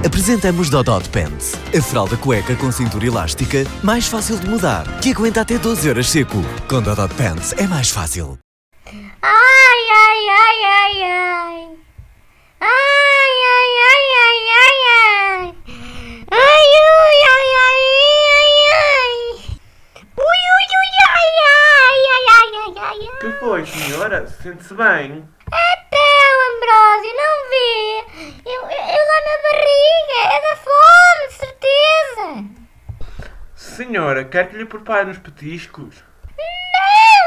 Apresentamos 0.04 0.70
Dodó 0.70 0.98
Depends, 0.98 1.54
a 1.76 1.82
fralda 1.82 2.16
cueca 2.16 2.56
com 2.56 2.72
cintura 2.72 3.06
elástica, 3.06 3.64
mais 3.82 4.06
fácil 4.06 4.38
de 4.38 4.48
mudar, 4.48 5.00
que 5.00 5.10
aguenta 5.12 5.42
até 5.42 5.58
12 5.58 5.88
horas 5.88 6.08
seco. 6.08 6.44
Com 6.68 6.82
Dodó 6.82 7.06
Depends 7.06 7.52
é 7.56 7.66
mais 7.66 7.90
fácil. 7.90 8.38
Ai, 9.28 9.82
ai, 10.02 10.22
ai, 10.28 10.60
ai, 10.64 11.02
ai. 11.02 11.78
Ai, 12.60 13.34
ai, 13.54 13.72
ai, 13.90 14.06
ai, 14.22 14.40
ai, 14.62 14.80
ai. 14.94 15.46
Ai, 16.30 16.66
ui, 16.86 17.20
ai, 17.34 17.50
ai, 17.64 17.82
ai, 18.38 18.54
ai. 18.76 19.18
Ui, 20.16 20.40
ui, 20.54 20.66
ui, 20.78 20.92
ai, 21.08 21.34
ai, 21.46 22.00
ai, 22.14 22.26
ai, 22.36 22.50
ai, 22.54 22.78
ai, 22.78 23.02
ai. 23.02 23.18
Que 23.18 23.30
foi, 23.40 23.66
senhora? 23.66 24.26
Sente-se 24.28 24.74
bem? 24.74 25.28
O 25.48 26.40
Ambrósio, 26.52 27.12
não 27.16 27.34
vê? 27.50 27.74
Eu, 28.44 28.60
eu, 28.62 28.70
eu 28.70 29.02
lá 29.10 29.18
na 29.26 29.36
barriga, 29.46 30.20
é 30.34 30.38
da 30.40 30.54
fome, 30.56 31.24
certeza. 31.30 32.26
Senhora, 33.54 34.24
quer 34.24 34.48
que 34.48 34.56
lhe 34.56 34.64
prepare 34.66 35.10
uns 35.10 35.18
petiscos? 35.18 36.04
Não, 36.38 37.24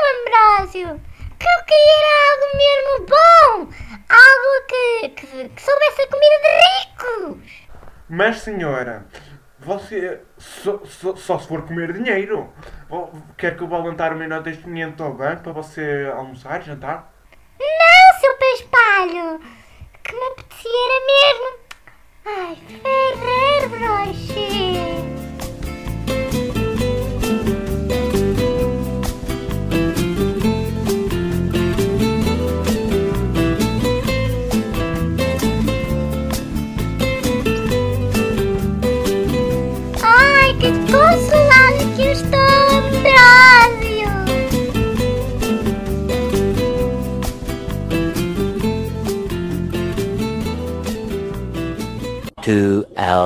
Ambrósio, 0.59 1.01
que 1.39 1.47
eu 1.47 1.63
queria 1.65 2.09
algo 2.29 2.47
mesmo 2.57 3.05
bom. 3.07 3.73
Algo 4.09 4.67
que, 4.67 5.09
que, 5.09 5.49
que 5.49 5.61
soubesse 5.61 6.01
a 6.01 6.07
comida 6.07 6.37
de 6.43 6.51
ricos. 7.35 7.69
Mas, 8.09 8.37
senhora, 8.39 9.05
você 9.59 10.21
só, 10.37 10.79
só, 10.85 11.15
só 11.15 11.39
se 11.39 11.47
for 11.47 11.65
comer 11.65 11.93
dinheiro. 11.93 12.51
Quer 13.37 13.55
que 13.55 13.63
eu 13.63 13.67
vá 13.67 13.77
levantar 13.77 14.13
uma 14.13 14.27
nota 14.27 14.51
de 14.51 14.57
500 14.57 15.05
ao 15.05 15.13
banco 15.13 15.43
para 15.43 15.51
você 15.53 16.11
almoçar, 16.15 16.61
jantar? 16.61 17.13
Não, 17.59 18.19
seu 18.19 18.35
peispalho, 18.37 19.39
que 20.03 20.15
me 20.15 20.23
apetecia 20.27 20.71
era 20.85 21.05
mesmo. 21.05 21.59
Ai, 22.25 22.55
Ferreiro 22.81 23.69
Broche. 23.69 25.38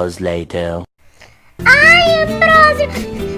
Hours 0.03 0.19
later. 0.19 0.83
Ai, 1.65 2.23
Ambrósio, 2.23 2.89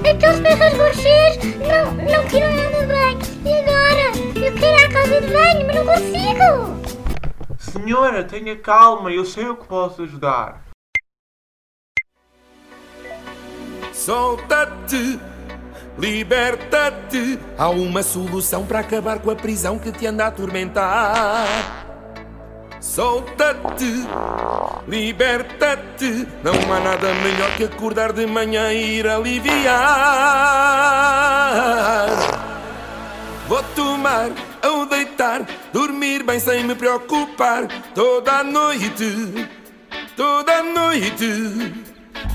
aqueles 0.10 0.40
ferros 0.40 0.74
rochers 0.80 1.38
não, 1.60 1.92
não 1.94 2.28
tiram 2.28 2.52
nada 2.56 2.88
bem. 2.88 3.20
E 3.46 3.54
agora? 3.60 4.08
Eu 4.36 4.54
quero 4.54 4.66
ir 4.66 4.84
à 4.84 4.90
casa 4.92 5.22
de 5.22 5.28
banho, 5.28 5.68
mas 5.68 5.76
não 5.76 5.86
consigo. 5.86 7.56
Senhora, 7.60 8.24
tenha 8.24 8.56
calma, 8.58 9.12
eu 9.12 9.26
sei 9.26 9.48
o 9.48 9.56
que 9.56 9.68
posso 9.68 10.02
ajudar. 10.04 10.64
Solta-te, 13.94 15.20
liberta-te. 15.98 17.40
Há 17.58 17.70
uma 17.70 18.02
solução 18.02 18.66
para 18.66 18.80
acabar 18.80 19.20
com 19.20 19.30
a 19.30 19.36
prisão 19.36 19.78
que 19.78 19.92
te 19.92 20.08
anda 20.08 20.26
a 20.26 20.28
atormentar. 20.28 21.85
Solta-te, 22.86 24.06
liberta-te. 24.88 26.28
Não 26.44 26.54
há 26.72 26.80
nada 26.80 27.14
melhor 27.16 27.52
que 27.58 27.64
acordar 27.64 28.14
de 28.14 28.28
manhã 28.28 28.72
e 28.72 29.00
ir 29.00 29.08
aliviar. 29.08 29.66
Vou 33.50 33.62
tomar 33.76 34.30
ou 34.64 34.86
deitar, 34.86 35.42
dormir 35.74 36.24
bem 36.24 36.40
sem 36.40 36.64
me 36.64 36.76
preocupar. 36.76 37.68
Toda 37.96 38.40
a 38.40 38.44
noite, 38.44 39.50
toda 40.16 40.60
a 40.60 40.64
noite. 40.64 41.74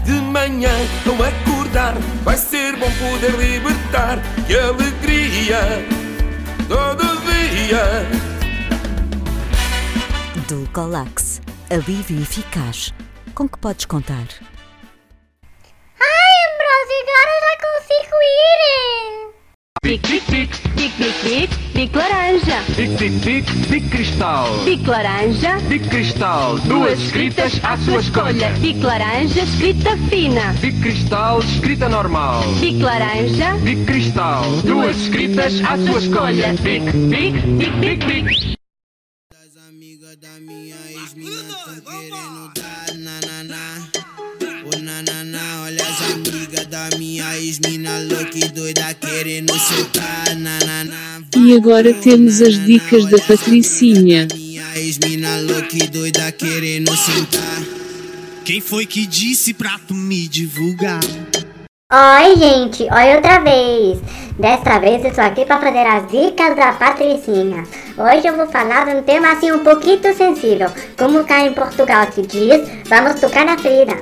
De 0.05 0.13
manhã 0.13 0.73
ao 1.07 1.15
acordar, 1.15 1.95
vai 2.25 2.37
ser 2.37 2.77
bom 2.77 2.91
poder 2.91 3.31
libertar. 3.39 4.19
Que 4.47 4.59
alegria, 4.59 5.61
todo 6.69 7.03
dia. 7.23 8.20
Dulcolax. 10.51 11.41
Alívio 11.71 12.21
eficaz. 12.21 12.93
Com 13.37 13.49
que 13.49 13.57
podes 13.57 13.85
contar? 13.85 14.27
Ai, 16.01 16.33
Ambrósio, 16.51 16.99
agora 17.07 17.35
já 17.47 17.55
consigo 17.69 18.17
ir! 18.27 18.61
Pic, 19.81 20.03
pic, 20.03 20.25
pic, 20.25 20.51
pic, 20.75 20.93
pic, 20.97 21.15
pic, 21.23 21.51
pic 21.73 21.95
laranja. 21.95 22.65
Pic, 22.75 22.99
pic, 22.99 23.13
pic, 23.23 23.69
pic 23.69 23.91
cristal. 23.91 24.49
Pic 24.65 24.85
laranja. 24.89 25.57
Pic 25.69 25.89
cristal. 25.89 26.59
Duas 26.67 26.99
escritas 26.99 27.61
à 27.63 27.77
sua 27.77 28.01
escolha. 28.01 28.53
Pic 28.61 28.83
laranja, 28.83 29.45
escrita 29.45 29.97
fina. 30.09 30.53
Pic 30.61 30.81
cristal, 30.81 31.39
escrita 31.45 31.89
normal. 31.89 32.43
Pic 32.59 32.83
laranja. 32.83 33.57
Pic 33.63 33.87
cristal. 33.87 34.43
Duas 34.65 34.97
escritas 34.97 35.61
à 35.63 35.77
sua 35.77 36.01
escolha. 36.01 36.55
Pic, 36.61 36.83
pic, 37.09 37.41
pic, 37.57 37.81
pic, 37.81 38.05
pic. 38.05 38.60
Ex-mina 48.41 48.47
louca 48.47 48.47
e 48.47 48.49
doida 48.49 48.95
querendo 48.95 49.59
soltar, 49.59 50.37
nananá. 50.37 51.23
E 51.37 51.55
agora 51.55 51.93
temos 51.95 52.41
as 52.41 52.65
dicas 52.65 53.07
da 53.11 53.19
Patricinha. 53.19 54.27
Minha 54.35 54.79
ex-mina 54.79 55.41
louca 55.41 55.77
e 55.77 55.87
doida 55.87 56.33
querendo 56.33 56.97
sentar. 56.97 57.63
Quem 58.45 58.61
foi 58.61 58.87
que 58.87 59.07
disse 59.07 59.53
pra 59.53 59.79
tu 59.87 59.95
me 59.95 60.27
divulgar? 60.27 61.01
Oi, 61.93 62.37
gente, 62.37 62.83
oi 62.83 63.17
outra 63.17 63.41
vez. 63.41 63.99
Desta 64.41 64.79
vez 64.79 65.05
estou 65.05 65.23
aqui 65.23 65.45
para 65.45 65.61
fazer 65.61 65.87
as 65.87 66.09
dicas 66.09 66.57
da 66.57 66.73
Patricinha. 66.73 67.63
Hoje 67.99 68.27
eu 68.27 68.35
vou 68.35 68.47
falar 68.47 68.87
de 68.87 68.97
um 68.97 69.03
tema 69.03 69.33
assim 69.33 69.53
um 69.53 69.59
pouquinho 69.59 70.01
sensível. 70.15 70.71
Como 70.99 71.25
cá 71.25 71.43
em 71.43 71.53
Portugal 71.53 72.07
se 72.11 72.23
diz, 72.23 72.67
vamos 72.89 73.21
tocar 73.21 73.45
na 73.45 73.59
ferida. 73.59 73.93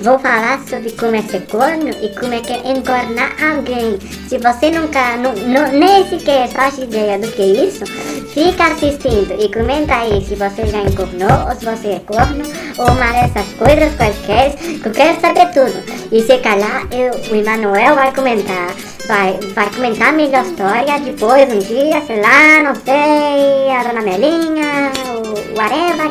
Vou 0.00 0.18
falar 0.18 0.60
sobre 0.66 0.92
como 0.92 1.14
é 1.14 1.20
ser 1.20 1.46
corno 1.46 1.90
e 1.90 2.08
como 2.18 2.32
é 2.32 2.40
que 2.40 2.54
é 2.54 2.72
encornar 2.72 3.32
alguém. 3.52 3.98
Se 4.28 4.38
você 4.38 4.70
nunca, 4.70 5.18
nu, 5.18 5.34
nu, 5.34 5.78
nem 5.78 6.08
sequer 6.08 6.48
faz 6.48 6.78
ideia 6.78 7.18
do 7.18 7.30
que 7.30 7.42
é 7.42 7.66
isso, 7.66 7.84
fica 8.32 8.68
assistindo 8.68 9.36
e 9.38 9.52
comenta 9.52 9.94
aí 9.94 10.24
se 10.24 10.34
você 10.36 10.66
já 10.68 10.78
encornou 10.78 11.50
ou 11.50 11.54
se 11.54 11.66
você 11.66 11.88
é 11.88 12.00
corno 12.00 12.44
ou 12.78 12.86
uma 12.86 13.12
dessas 13.12 13.46
coisas 13.58 13.94
quaisquer, 13.96 14.56
que 14.56 14.86
eu 14.86 14.92
quero 14.92 15.20
saber 15.20 15.52
tudo. 15.52 15.84
E 16.10 16.22
se 16.22 16.38
calhar 16.38 16.86
eu, 16.90 17.12
o 17.30 17.36
Emanuel 17.36 17.94
vai 17.94 18.14
comentar, 18.14 18.74
vai, 19.06 19.38
vai 19.54 19.70
comentar 19.70 20.08
a 20.08 20.12
minha 20.12 20.42
história 20.42 20.98
depois, 21.00 21.52
um 21.52 21.58
dia, 21.58 22.00
sei 22.02 22.20
lá, 22.20 22.62
não 22.62 22.74
sei, 22.74 23.70
a 23.70 23.82
dona 23.82 24.02
Melinha, 24.02 24.92
o 25.08 25.58
whatever. 25.58 26.10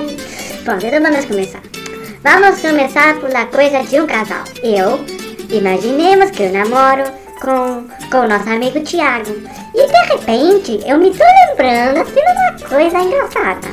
Bom, 0.66 0.76
então 0.76 1.02
vamos 1.02 1.26
começar. 1.26 1.62
Vamos 2.24 2.62
começar 2.62 3.20
pela 3.20 3.46
coisa 3.46 3.84
de 3.84 4.00
um 4.00 4.08
casal. 4.08 4.44
Eu, 4.64 5.04
imaginemos 5.50 6.32
que 6.32 6.44
eu 6.44 6.54
namoro 6.54 7.04
com, 7.42 7.88
com 8.12 8.26
o 8.26 8.28
nosso 8.28 8.50
amigo 8.50 8.80
Tiago. 8.82 9.32
E 9.74 9.88
de 9.88 10.14
repente 10.14 10.80
eu 10.88 10.98
me 10.98 11.12
tô 11.12 11.24
lembrando 11.24 12.02
assim 12.02 12.14
de 12.14 12.22
uma 12.22 12.70
coisa 12.70 13.00
engraçada. 13.00 13.68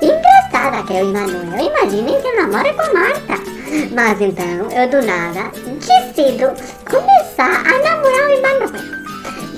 Engraçada 0.00 0.86
que 0.86 0.96
é 0.96 1.02
o 1.02 1.08
Emanuel. 1.08 1.58
Imaginem 1.58 2.20
que 2.20 2.28
eu 2.28 2.36
namoro 2.36 2.74
com 2.74 2.94
Marta. 2.94 3.57
Mas 3.92 4.20
então 4.20 4.70
eu 4.70 4.88
do 4.88 5.06
nada 5.06 5.50
decido 5.54 6.52
começar 6.88 7.62
a 7.66 7.78
namorar 7.82 8.26
o 8.26 8.32
Emanuel. 8.32 8.98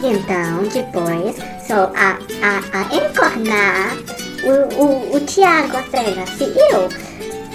E 0.02 0.06
então 0.12 0.62
depois 0.72 1.36
sou 1.66 1.90
a, 1.94 2.18
a, 2.42 2.78
a 2.78 2.82
encornar 2.94 3.96
o, 4.42 4.82
o, 4.82 5.16
o 5.16 5.20
Tiago, 5.20 5.78
seja, 5.90 6.26
se 6.26 6.44
eu 6.44 6.88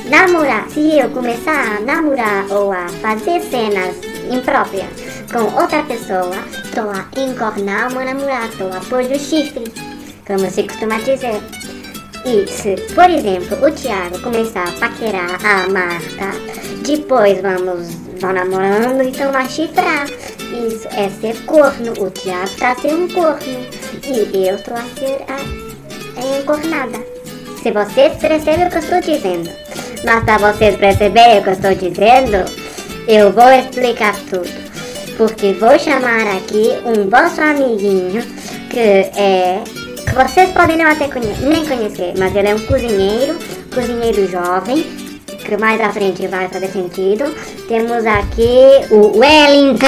namorar, 0.10 0.70
se 0.70 1.00
eu 1.00 1.10
começar 1.10 1.78
a 1.78 1.80
namorar 1.82 2.46
ou 2.52 2.72
a 2.72 2.88
fazer 3.02 3.42
cenas 3.42 3.96
impróprias 4.32 4.88
com 5.32 5.60
outra 5.60 5.84
pessoa, 5.84 6.36
estou 6.64 6.90
a 6.92 7.08
encornar 7.20 7.90
o 7.90 7.96
meu 7.96 8.06
namorado, 8.06 8.52
estou 8.52 8.68
a 8.72 8.80
pôr 8.82 9.02
o 9.02 9.20
chifre, 9.20 9.64
como 10.26 10.50
se 10.50 10.64
costuma 10.64 11.00
dizer. 11.00 11.42
E 12.26 12.48
se, 12.48 12.76
por 12.94 13.10
exemplo, 13.10 13.58
o 13.66 13.72
Thiago 13.72 14.20
começar 14.22 14.68
a 14.68 14.72
paquerar 14.72 15.38
a 15.46 15.68
Marta, 15.68 16.32
depois 16.84 17.40
vamos 17.42 18.06
vão 18.20 18.34
namorando 18.34 19.04
e 19.04 19.10
estão 19.10 19.32
a 19.36 19.48
chifrar. 19.48 20.08
Isso 20.08 20.88
é 20.90 21.10
ser 21.10 21.40
corno. 21.46 21.94
O 22.00 22.10
Thiago 22.10 22.52
a 22.62 22.76
ser 22.76 22.94
um 22.94 23.08
corno. 23.10 23.66
E 24.04 24.48
eu 24.48 24.56
estou 24.56 24.76
a 24.76 24.84
ser 24.98 25.24
a, 25.28 26.40
encornada. 26.40 27.00
Se 27.62 27.72
vocês 27.72 28.14
percebem 28.18 28.68
o 28.68 28.70
que 28.70 28.78
eu 28.78 28.82
estou 28.82 29.02
dizendo. 29.02 29.50
Mas 30.04 30.24
para 30.24 30.38
vocês 30.38 30.76
perceberem 30.78 31.40
o 31.40 31.44
que 31.44 31.50
eu 31.50 31.54
estou 31.54 31.76
dizendo, 31.76 32.46
eu 33.08 33.32
vou 33.32 33.50
explicar 33.52 34.16
tudo. 34.30 34.50
Porque 35.18 35.54
vou 35.54 35.78
chamar 35.80 36.28
aqui 36.38 36.70
um 36.86 37.10
vosso 37.10 37.42
amiguinho 37.42 38.22
que 38.70 38.80
é. 38.80 39.64
Vocês 40.16 40.50
podem 40.52 40.78
não 40.78 40.90
até 40.90 41.10
conhe 41.10 41.36
nem 41.42 41.66
conhecer, 41.66 42.14
mas 42.18 42.34
ele 42.34 42.48
é 42.48 42.56
um 42.56 42.60
cozinheiro, 42.60 43.38
cozinheiro 43.74 44.26
jovem, 44.32 44.82
que 45.26 45.58
mais 45.58 45.80
à 45.82 45.92
frente 45.92 46.26
vai 46.28 46.48
fazer 46.48 46.70
sentido. 46.70 47.26
Temos 47.68 48.06
aqui 48.06 48.86
o 48.92 49.18
Wellington. 49.20 49.86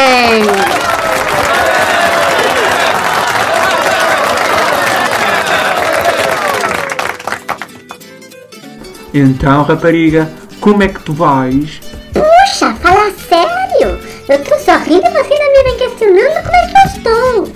Então, 9.14 9.64
rapariga, 9.64 10.30
como 10.60 10.84
é 10.84 10.90
que 10.90 11.00
tu 11.04 11.14
vais? 11.14 11.80
Puxa, 12.14 12.74
fala 12.76 13.12
sério! 13.12 13.98
Eu 14.28 14.44
tô 14.44 14.60
sorrindo 14.60 15.08
e 15.08 15.12
você 15.12 15.34
ainda 15.34 15.54
me 15.54 15.64
vem 15.64 15.78
questionando 15.78 16.44
como 16.44 16.56
é 16.56 16.68
que 16.68 16.78
eu 16.78 16.86
estou! 16.98 17.52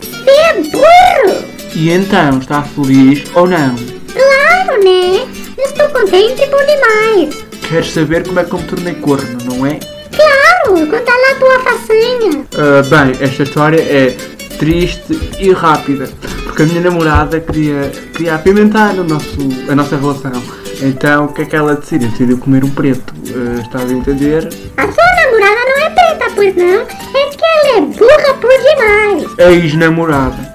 Você 0.00 0.30
é 0.30 0.54
burro! 0.70 1.51
E 1.74 1.90
então, 1.90 2.38
está 2.38 2.62
feliz 2.62 3.24
ou 3.34 3.46
não? 3.46 3.74
Claro, 4.12 4.84
né? 4.84 5.26
Eu 5.56 5.64
estou 5.64 5.88
contente 5.88 6.46
por 6.48 6.64
demais! 6.66 7.44
Queres 7.66 7.90
saber 7.92 8.26
como 8.26 8.40
é 8.40 8.44
que 8.44 8.52
eu 8.52 8.58
me 8.58 8.64
tornei 8.66 8.94
corno, 8.94 9.38
não 9.44 9.66
é? 9.66 9.78
Claro! 10.14 10.86
Conta 10.86 11.12
lá 11.12 11.30
a 11.30 11.34
tua 11.36 11.60
façanha! 11.60 12.44
Ah, 12.56 12.82
bem, 12.82 13.16
esta 13.26 13.42
história 13.42 13.80
é 13.80 14.14
triste 14.58 15.18
e 15.38 15.50
rápida, 15.52 16.10
porque 16.44 16.62
a 16.62 16.66
minha 16.66 16.82
namorada 16.82 17.40
queria, 17.40 17.90
queria 18.14 18.34
apimentar 18.34 18.94
o 18.94 19.04
nosso, 19.04 19.38
a 19.68 19.74
nossa 19.74 19.96
relação. 19.96 20.42
Então, 20.82 21.24
o 21.26 21.32
que 21.32 21.42
é 21.42 21.44
que 21.46 21.56
ela 21.56 21.74
decidiu? 21.74 22.10
Decidiu 22.10 22.38
comer 22.38 22.64
um 22.64 22.70
preto. 22.70 23.14
Ah, 23.34 23.60
estás 23.62 23.90
a 23.90 23.94
entender? 23.94 24.46
A 24.76 24.82
sua 24.82 25.24
namorada 25.24 25.60
não 25.64 25.86
é 25.86 25.90
preta, 25.90 26.32
pois 26.34 26.54
não? 26.54 26.82
É 26.82 27.30
que 27.30 27.44
ela 27.44 27.78
é 27.78 27.80
burra 27.80 28.34
por 28.34 28.50
demais! 28.50 29.38
Ex-namorada. 29.38 30.52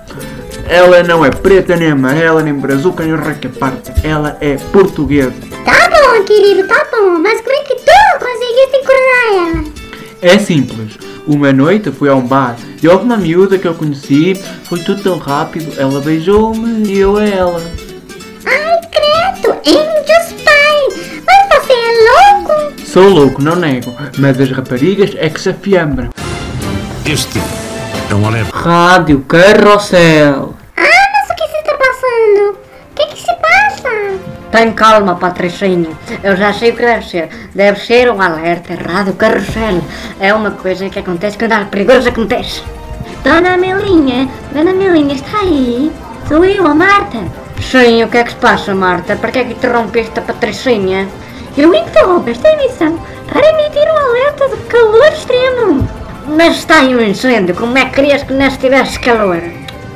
Ela 0.70 1.04
não 1.04 1.26
é 1.26 1.30
preta, 1.30 1.76
nem 1.76 1.92
amarela, 1.92 2.44
nem 2.44 2.54
brazuca, 2.54 3.04
nem 3.04 3.16
raqueparta. 3.16 3.94
Ela 4.04 4.38
é 4.42 4.56
portuguesa. 4.72 5.34
Tá 5.66 5.90
bom, 5.90 6.24
querido, 6.24 6.68
tá 6.68 6.86
bom, 6.92 7.20
mas 7.20 7.42
como 7.42 7.56
é 7.56 7.64
que 7.64 7.76
tu 7.76 8.20
conseguiste 8.20 8.78
encornar 8.78 9.56
ela? 9.56 9.64
É 10.22 10.40
simples. 10.40 10.98
Uma 11.28 11.52
noite 11.52 11.92
fui 11.92 12.10
a 12.10 12.16
um 12.16 12.26
bar 12.26 12.56
e 12.82 12.88
houve 12.88 13.04
uma 13.04 13.18
miúda 13.18 13.58
que 13.58 13.68
eu 13.68 13.74
conheci. 13.76 14.34
Foi 14.64 14.80
tudo 14.80 15.04
tão 15.04 15.18
rápido. 15.18 15.80
Ela 15.80 16.00
beijou-me 16.00 16.88
e 16.88 16.98
eu 17.00 17.18
a 17.18 17.26
ela. 17.26 17.62
Ai, 18.46 18.80
credo, 18.92 19.56
índios 19.66 20.42
pai! 20.44 21.24
Mas 21.26 21.66
você 21.66 21.74
é 21.74 22.36
louco? 22.40 22.74
Sou 22.86 23.10
louco, 23.10 23.42
não 23.42 23.56
nego, 23.56 23.94
mas 24.18 24.40
as 24.40 24.50
raparigas 24.50 25.12
é 25.18 25.30
que 25.30 25.40
se 25.40 25.50
afiambram. 25.50 26.10
Este 27.06 27.40
é 28.10 28.16
um 28.16 28.26
alerta. 28.26 28.56
Rádio 28.58 29.20
Carrossel. 29.22 30.56
Ah, 30.78 31.10
mas 31.14 31.30
o 31.30 31.36
que 31.36 31.48
se 31.48 31.58
está 31.58 31.74
passando? 31.74 32.52
O 32.52 32.96
que 32.96 33.06
que 33.08 33.20
se 33.20 33.36
passa? 33.36 33.90
Tem 34.58 34.72
calma, 34.72 35.14
Patricinha. 35.14 35.92
Eu 36.24 36.36
já 36.36 36.52
sei 36.52 36.72
o 36.72 36.76
que 36.76 36.82
deve 36.82 37.08
ser. 37.08 37.30
Deve 37.54 37.80
ser 37.80 38.10
um 38.10 38.20
alerta 38.20 38.74
rádio 38.74 39.14
carrossel. 39.14 39.84
É 40.20 40.34
uma 40.34 40.50
coisa 40.50 40.90
que 40.90 40.98
acontece 40.98 41.38
quando 41.38 41.52
algo 41.52 41.70
perigoso 41.70 42.10
acontece. 42.10 42.64
Dona 43.24 43.56
Melinha, 43.56 44.28
Dona 44.52 44.74
Melinha 44.74 45.14
está 45.14 45.42
aí? 45.42 45.92
Sou 46.28 46.44
eu, 46.44 46.66
a 46.66 46.74
Marta. 46.74 47.20
Sim, 47.62 48.04
o 48.04 48.08
que 48.08 48.18
é 48.18 48.24
que 48.24 48.32
se 48.32 48.38
passa, 48.38 48.74
Marta? 48.74 49.16
Para 49.16 49.30
que 49.30 49.38
é 49.38 49.44
que 49.44 49.54
interrompeste 49.54 50.18
a 50.18 50.24
Patricinha? 50.24 51.08
Eu 51.56 51.72
interrompo 51.76 52.28
esta 52.28 52.50
emissão 52.50 53.00
para 53.32 53.48
emitir 53.48 53.88
um 53.88 54.10
alerta 54.10 54.50
de 54.50 54.58
calor 54.64 55.08
extremo. 55.14 55.88
Mas 56.36 56.58
está 56.58 56.80
aí 56.80 56.96
um 56.96 57.02
incêndio, 57.04 57.54
como 57.54 57.78
é 57.78 57.86
que 57.86 57.92
querias 57.92 58.24
que 58.24 58.34
nós 58.34 58.58
tivesse 58.58 59.00
calor? 59.02 59.40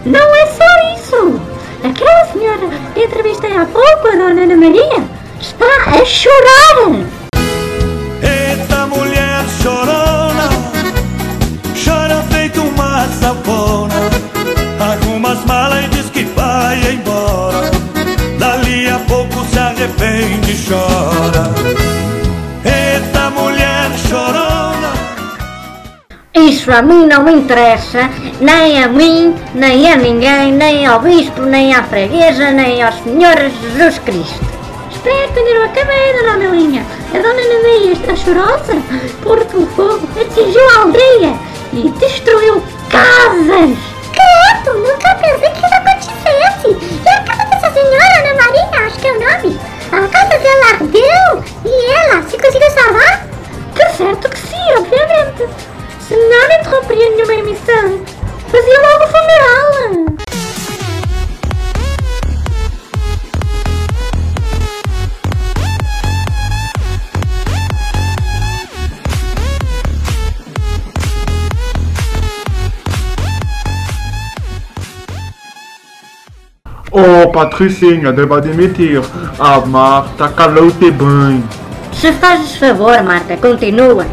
Não 0.06 0.36
é 0.36 0.45
só 0.45 0.93
isso. 0.93 1.51
Aquela 1.84 2.26
senhora 2.32 2.70
que 2.94 3.04
entrevistei 3.04 3.58
há 3.58 3.65
pouco, 3.65 4.08
a 4.08 4.12
dona 4.12 4.44
Ana 4.44 4.56
Maria, 4.56 5.04
está 5.39 5.65
a 5.88 6.06
chorar. 6.06 7.08
Eita 8.22 8.86
mulher 8.86 9.44
chorona, 9.62 10.50
chora 11.84 12.24
feito 12.32 12.62
uma 12.62 13.08
sapona. 13.20 13.96
Arruma 14.80 15.32
as 15.32 15.46
malas 15.46 15.86
e 15.86 15.88
diz 15.89 16.10
que 16.12 16.24
vai 16.36 16.80
embora. 16.94 17.72
Dali 18.38 18.88
a 18.88 19.00
pouco 19.00 19.44
se 19.46 19.58
arrepende 19.58 20.52
e 20.52 20.67
chora. 20.67 21.91
Isso 26.62 26.71
a 26.71 26.84
mim 26.84 27.08
não 27.08 27.24
me 27.24 27.32
interessa, 27.32 28.08
nem 28.39 28.84
a 28.84 28.88
mim, 28.88 29.36
nem 29.56 29.91
a 29.91 29.95
ninguém, 29.95 30.52
nem 30.52 30.86
ao 30.86 31.00
bispo, 31.00 31.41
nem 31.41 31.74
à 31.74 31.82
freguesa, 31.82 32.52
nem 32.52 32.84
ao 32.84 32.91
Senhor 32.91 33.36
Jesus 33.36 33.97
Cristo. 33.97 34.45
Espero 34.91 35.34
que 35.34 35.39
ainda 35.39 35.54
não 35.56 35.65
acabei, 35.65 36.13
dona 36.13 36.34
Amelinha. 36.34 36.86
A 37.15 37.17
dona 37.17 37.41
Maria 37.63 37.93
está 37.93 38.15
chorosa 38.15 38.76
porque 39.24 39.58
o 39.58 39.65
fogo 39.76 40.08
atingiu 40.15 40.62
a 40.69 40.82
aldeia 40.82 41.34
e 41.74 41.89
destruiu 41.97 42.63
casas. 42.91 43.76
Credo, 44.13 44.78
nunca 44.78 45.15
pensei 45.15 45.50
que 45.50 45.65
isso 45.65 45.74
acontecesse. 45.74 46.78
E 47.04 47.10
a 47.10 47.24
casa 47.24 47.50
dessa 47.50 47.71
senhora, 47.74 48.19
Ana 48.19 48.36
Maria, 48.36 48.86
acho 48.86 49.00
que 49.00 49.08
é 49.08 49.12
o 49.13 49.19
nome. 49.19 49.60
A 49.91 50.08
casa 50.08 50.38
dela 50.38 50.74
ardeu 50.74 51.43
e 51.65 51.91
ela 51.91 52.21
se 52.30 52.38
conseguiu 52.38 52.69
salvar? 52.69 53.26
Que 53.74 53.97
certo 53.97 54.30
que 54.30 54.38
sim, 54.38 54.76
obviamente. 54.78 55.71
Se 56.12 56.17
não 56.17 56.45
interromperia 56.60 57.10
nenhuma 57.10 57.34
emissão, 57.36 58.04
fazia 58.50 58.82
logo 58.82 59.06
o 59.06 59.08
funeral. 59.08 59.71
Oh, 76.91 77.32
Patricinha, 77.32 78.12
devo 78.12 78.34
admitir, 78.36 79.02
a 79.39 79.62
Marta 79.62 80.28
calou-te 80.28 80.91
bem. 80.91 81.41
Se 81.93 82.12
fazes 82.12 82.58
favor, 82.58 83.02
Marta, 83.02 83.38
continua. 83.38 84.06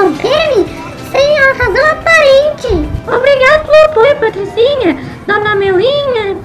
Interromper-me 0.00 0.66
sem 1.10 1.38
a 1.38 1.52
razão 1.52 1.86
aparente. 1.90 2.88
Obrigado 3.06 3.66
pelo 3.66 3.84
apoio, 3.84 4.16
Patricinha, 4.16 4.96
Dona 5.26 5.52
Amelinha, 5.52 6.36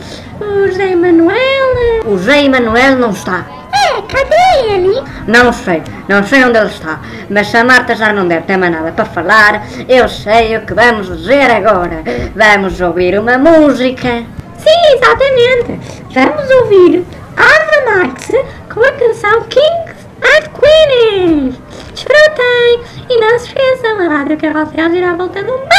o 0.42 0.68
José 0.68 0.92
Emanuel. 0.92 2.04
O 2.06 2.18
José 2.18 2.44
Emanuel 2.44 2.98
não 2.98 3.12
está. 3.12 3.46
É, 3.74 4.02
cadê 4.02 4.74
ele? 4.74 5.02
Não 5.28 5.54
sei, 5.54 5.82
não 6.08 6.24
sei 6.24 6.44
onde 6.44 6.58
ele 6.58 6.68
está, 6.68 7.00
mas 7.30 7.48
se 7.48 7.58
a 7.58 7.64
Marta 7.64 7.96
já 7.96 8.12
não 8.12 8.28
deve 8.28 8.46
ter 8.46 8.58
mais 8.58 8.72
nada 8.72 8.92
para 8.92 9.06
falar, 9.06 9.64
eu 9.88 10.08
sei 10.08 10.58
o 10.58 10.66
que 10.66 10.74
vamos 10.74 11.08
dizer 11.08 11.52
agora. 11.52 12.04
Vamos 12.36 12.80
ouvir 12.82 13.18
uma 13.20 13.38
música. 13.38 14.24
Sim, 14.58 14.96
exatamente. 14.96 15.80
Vamos 16.14 16.50
ouvir 16.50 17.06
Ava 17.38 18.04
Max 18.04 18.32
com 18.74 18.80
a 18.82 18.92
canção 18.94 19.42
Kings 19.44 19.96
and 20.24 20.50
Queens. 20.60 21.65
Desfrutem 21.96 22.84
e 23.10 23.18
não 23.22 23.40
se 23.40 23.48
esqueçam, 23.48 24.02
a 24.02 24.18
Rádio 24.18 24.38
Carrossel 24.38 24.94
irá 24.94 25.14
voltando 25.14 25.48
banda! 25.48 25.72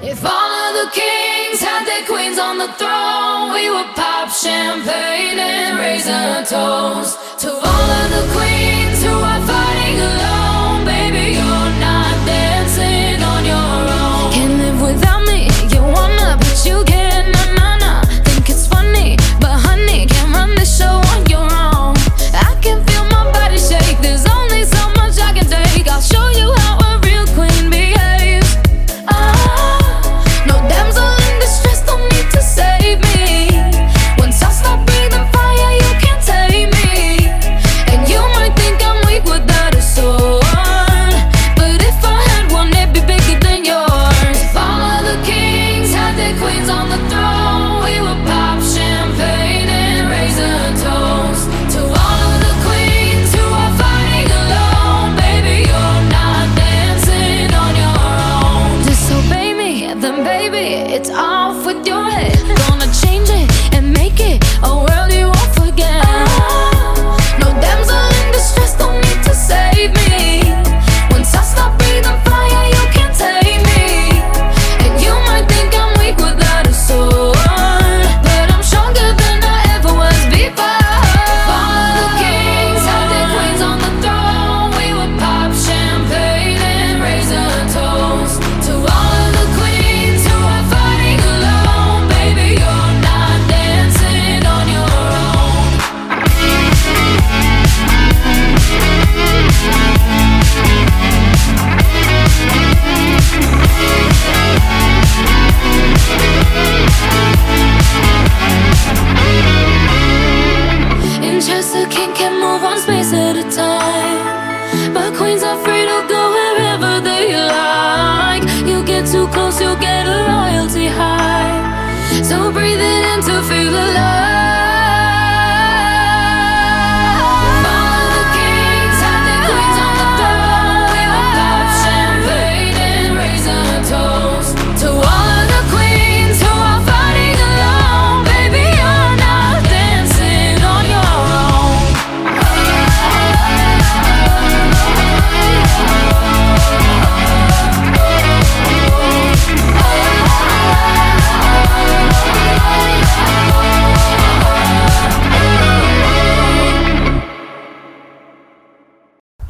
If 0.00 0.24
all 0.24 0.30
of 0.30 0.74
the 0.78 0.88
kings 0.92 1.60
had 1.60 1.84
their 1.84 2.06
queens 2.06 2.38
on 2.38 2.58
the 2.58 2.68
throne, 2.78 3.52
we 3.52 3.68
would 3.70 3.92
pop 3.96 4.30
champagne 4.30 5.40
and 5.40 5.78
raise 5.80 6.06
a 6.06 6.44
toast 6.48 7.18
to 7.40 7.50
all 7.50 7.90
of 7.90 8.10
the 8.12 8.22
queens 8.32 8.83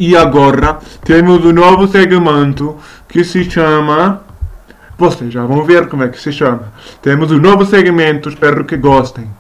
E 0.07 0.15
agora 0.15 0.81
temos 1.03 1.43
um 1.47 1.53
novo 1.55 1.89
segmento 1.89 2.77
que 3.09 3.25
se 3.25 3.51
chama. 3.51 4.23
Vocês 4.99 5.33
já 5.33 5.47
vão 5.47 5.65
ver 5.65 5.89
como 5.89 6.03
é 6.03 6.11
que 6.11 6.21
se 6.21 6.31
chama. 6.31 6.75
Temos 7.01 7.33
um 7.33 7.39
novo 7.39 7.65
segmento, 7.65 8.29
espero 8.29 8.67
que 8.67 8.77
gostem. 8.77 9.31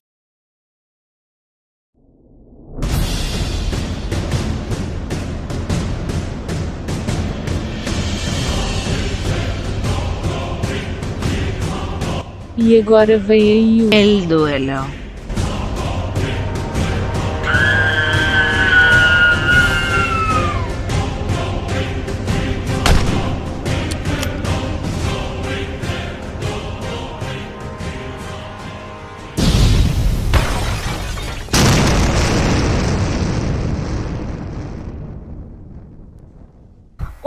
E 12.56 12.80
agora 12.80 13.18
vem 13.18 13.42
aí 13.52 13.82
o 13.82 13.92
El 13.92 14.26
duelo. 14.26 15.03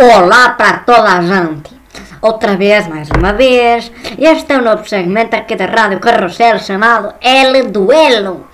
Olá 0.10 0.52
para 0.52 0.78
toda 0.80 1.18
a 1.18 1.22
gente! 1.22 1.76
Outra 2.22 2.56
vez, 2.56 2.88
mais 2.88 3.10
uma 3.10 3.34
vez, 3.34 3.92
este 4.18 4.54
é 4.54 4.58
o 4.58 4.62
novo 4.62 4.88
segmento 4.88 5.36
aqui 5.36 5.54
da 5.58 5.66
Rádio 5.66 6.00
Carrossel 6.00 6.60
chamado 6.60 7.14
El 7.20 7.70
Duelo. 7.70 8.48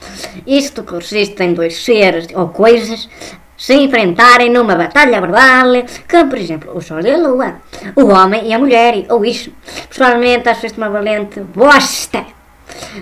Isto 0.47 0.83
consiste 0.83 1.43
em 1.43 1.53
dois 1.53 1.83
seres 1.85 2.27
ou 2.33 2.49
coisas 2.49 3.07
se 3.55 3.75
enfrentarem 3.75 4.49
numa 4.49 4.73
batalha 4.73 5.21
verbal, 5.21 5.67
como 6.09 6.27
por 6.27 6.39
exemplo 6.39 6.75
o 6.75 6.81
Sol 6.81 7.01
e 7.01 7.11
a 7.11 7.17
Lua, 7.17 7.57
o 7.95 8.07
homem 8.07 8.47
e 8.47 8.53
a 8.55 8.57
mulher, 8.57 9.05
ou 9.09 9.23
isso. 9.23 9.51
Pessoalmente 9.87 10.49
acho 10.49 10.65
isto 10.65 10.77
uma 10.79 10.89
valente 10.89 11.39
bosta, 11.39 12.25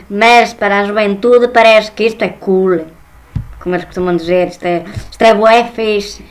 mas 0.09 0.53
para 0.53 0.81
a 0.81 0.83
juventude 0.83 1.47
parece 1.47 1.89
que 1.93 2.03
isto 2.03 2.21
é 2.23 2.29
cool. 2.29 2.85
Como 3.61 3.75
eles 3.75 3.85
costumam 3.85 4.17
dizer, 4.17 4.49
isto 4.49 4.65
é, 4.65 4.83
isto 5.09 5.21
é 5.21 5.33
bué 5.33 5.71
fixe. 5.73 6.30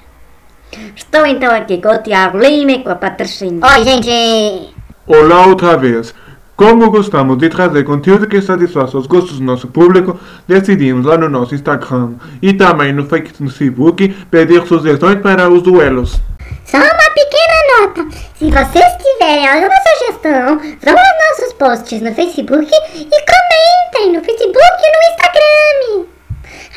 Estou 0.94 1.26
então 1.26 1.52
aqui 1.52 1.80
com 1.80 1.88
o 1.88 2.02
Tiago 2.02 2.38
Lima 2.38 2.72
e 2.72 2.82
com 2.82 2.90
a 2.90 2.94
Patricinha. 2.94 3.60
Oi, 3.64 3.84
gente! 3.84 4.74
Olá 5.06 5.46
outra 5.46 5.76
vez. 5.76 6.14
Como 6.56 6.90
gostamos 6.90 7.38
de 7.38 7.48
trazer 7.48 7.84
conteúdo 7.84 8.28
que 8.28 8.40
satisfaça 8.42 8.98
os 8.98 9.06
gostos 9.06 9.38
do 9.38 9.44
nosso 9.44 9.66
público, 9.68 10.20
decidimos 10.46 11.06
lá 11.06 11.16
no 11.16 11.28
nosso 11.28 11.54
Instagram 11.54 12.12
e 12.42 12.52
também 12.52 12.92
no 12.92 13.06
Facebook 13.06 14.08
pedir 14.30 14.66
sugestões 14.66 15.20
para 15.20 15.48
os 15.48 15.62
duelos. 15.62 16.20
Só 16.66 16.76
uma 16.76 17.10
pequena 17.14 17.80
nota. 17.80 18.16
Se 18.36 18.50
vocês 18.50 18.92
tiverem 19.02 19.48
alguma 19.48 19.74
sugestão, 19.88 20.58
vão 20.58 20.94
aos 20.94 21.38
nossos 21.38 21.52
posts 21.54 22.02
no 22.02 22.14
Facebook 22.14 22.70
e 22.94 23.08
comentem 23.08 24.12
no 24.12 24.22
Facebook 24.22 24.82
e 24.82 24.92
no 24.92 25.14
Instagram. 25.14 26.19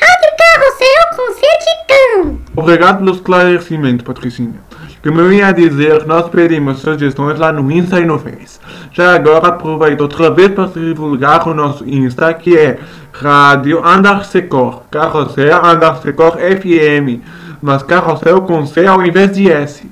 Rádio 0.00 0.30
Carrossel 0.38 1.16
com 1.16 1.32
Sergicão. 1.32 2.40
Obrigado 2.56 2.98
pelo 2.98 3.12
esclarecimento, 3.12 4.04
Patricinha. 4.04 4.60
Como 5.02 5.20
eu 5.20 5.32
ia 5.32 5.52
dizer, 5.52 6.06
nós 6.06 6.28
pedimos 6.28 6.78
sugestões 6.78 7.38
lá 7.38 7.52
no 7.52 7.70
Insta 7.70 8.00
e 8.00 8.06
no 8.06 8.18
Face. 8.18 8.58
Já 8.92 9.14
agora 9.14 9.48
aproveito 9.48 10.00
outra 10.00 10.30
vez 10.30 10.50
para 10.52 10.66
divulgar 10.66 11.46
o 11.46 11.54
nosso 11.54 11.88
Insta, 11.88 12.32
que 12.34 12.56
é 12.56 12.78
Rádio 13.12 13.86
Andarsecor, 13.86 14.82
Carrossel 14.90 15.64
Andarsecor 15.64 16.38
FM, 16.38 17.22
mas 17.60 17.82
Carrossel 17.82 18.42
com 18.42 18.66
C 18.66 18.86
ao 18.86 19.04
invés 19.04 19.32
de 19.32 19.50
S. 19.50 19.90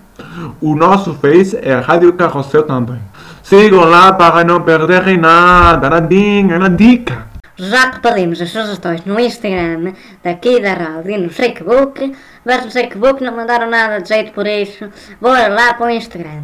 O 0.61 0.75
nosso 0.75 1.15
Face 1.15 1.59
é 1.61 1.75
Rádio 1.75 2.13
Carrossel 2.15 2.63
também. 2.63 3.01
Sigam 3.43 3.85
lá 3.85 4.13
para 4.13 4.45
não 4.45 4.63
perderem 4.63 5.19
nada, 5.19 5.91
nadinha, 5.91 6.59
na 6.59 6.69
dica. 6.69 7.32
Já 7.65 7.93
que 7.93 8.01
pedimos 8.01 8.43
as 8.43 8.51
sugestões 8.51 9.05
no 9.05 9.21
Instagram, 9.21 9.93
daqui 10.21 10.59
da 10.59 10.73
rádio 10.73 11.13
e 11.13 11.19
no 11.19 11.31
Facebook, 11.31 12.13
mas 12.45 12.65
no 12.65 12.73
Facebook 12.73 13.23
não 13.23 13.37
mandaram 13.37 13.71
nada 13.71 14.01
de 14.01 14.09
jeito 14.09 14.33
por 14.33 14.49
isso, 14.49 14.91
bora 15.21 15.47
lá 15.47 15.73
para 15.75 15.87
o 15.87 15.91
Instagram. 15.91 16.43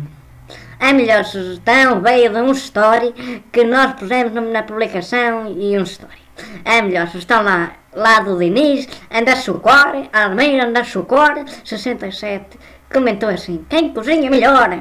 A 0.79 0.93
melhor 0.93 1.25
sugestão 1.25 2.01
veio 2.01 2.31
de 2.31 2.39
um 2.39 2.53
story 2.53 3.43
que 3.51 3.65
nós 3.65 3.95
pusemos 3.95 4.33
na 4.33 4.63
publicação 4.63 5.53
e 5.59 5.77
um 5.77 5.83
story. 5.83 6.23
A 6.65 6.83
melhor 6.83 7.09
sugestão 7.09 7.43
lá, 7.43 7.73
lá 7.93 8.21
do 8.21 8.39
Diniz, 8.39 8.89
anda 9.13 9.35
Sucor, 9.35 10.09
Almeida 10.13 10.67
anda 10.67 10.85
Sucor, 10.85 11.45
67, 11.65 12.57
comentou 12.93 13.29
assim, 13.29 13.67
quem 13.69 13.93
cozinha 13.93 14.31
melhor? 14.31 14.79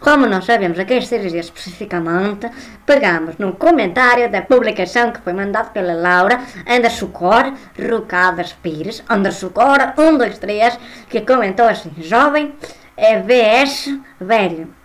Como 0.00 0.26
não 0.26 0.42
sabemos 0.42 0.78
a 0.78 0.84
quem 0.84 1.00
se 1.00 1.18
dirige 1.18 1.38
especificamente, 1.38 2.50
pegamos 2.86 3.36
no 3.38 3.54
comentário 3.54 4.30
da 4.30 4.42
publicação 4.42 5.12
que 5.12 5.20
foi 5.20 5.32
mandado 5.32 5.72
pela 5.72 5.94
Laura 5.94 6.40
Andersucor 6.66 7.52
Rucadas 7.78 8.52
Pires, 8.52 9.02
Andersucor 9.08 9.94
123, 9.96 10.78
que 11.08 11.20
comentou 11.22 11.66
assim: 11.66 11.92
Jovem 11.98 12.54
é 12.96 13.20
VS 13.20 13.98
velho. 14.20 14.78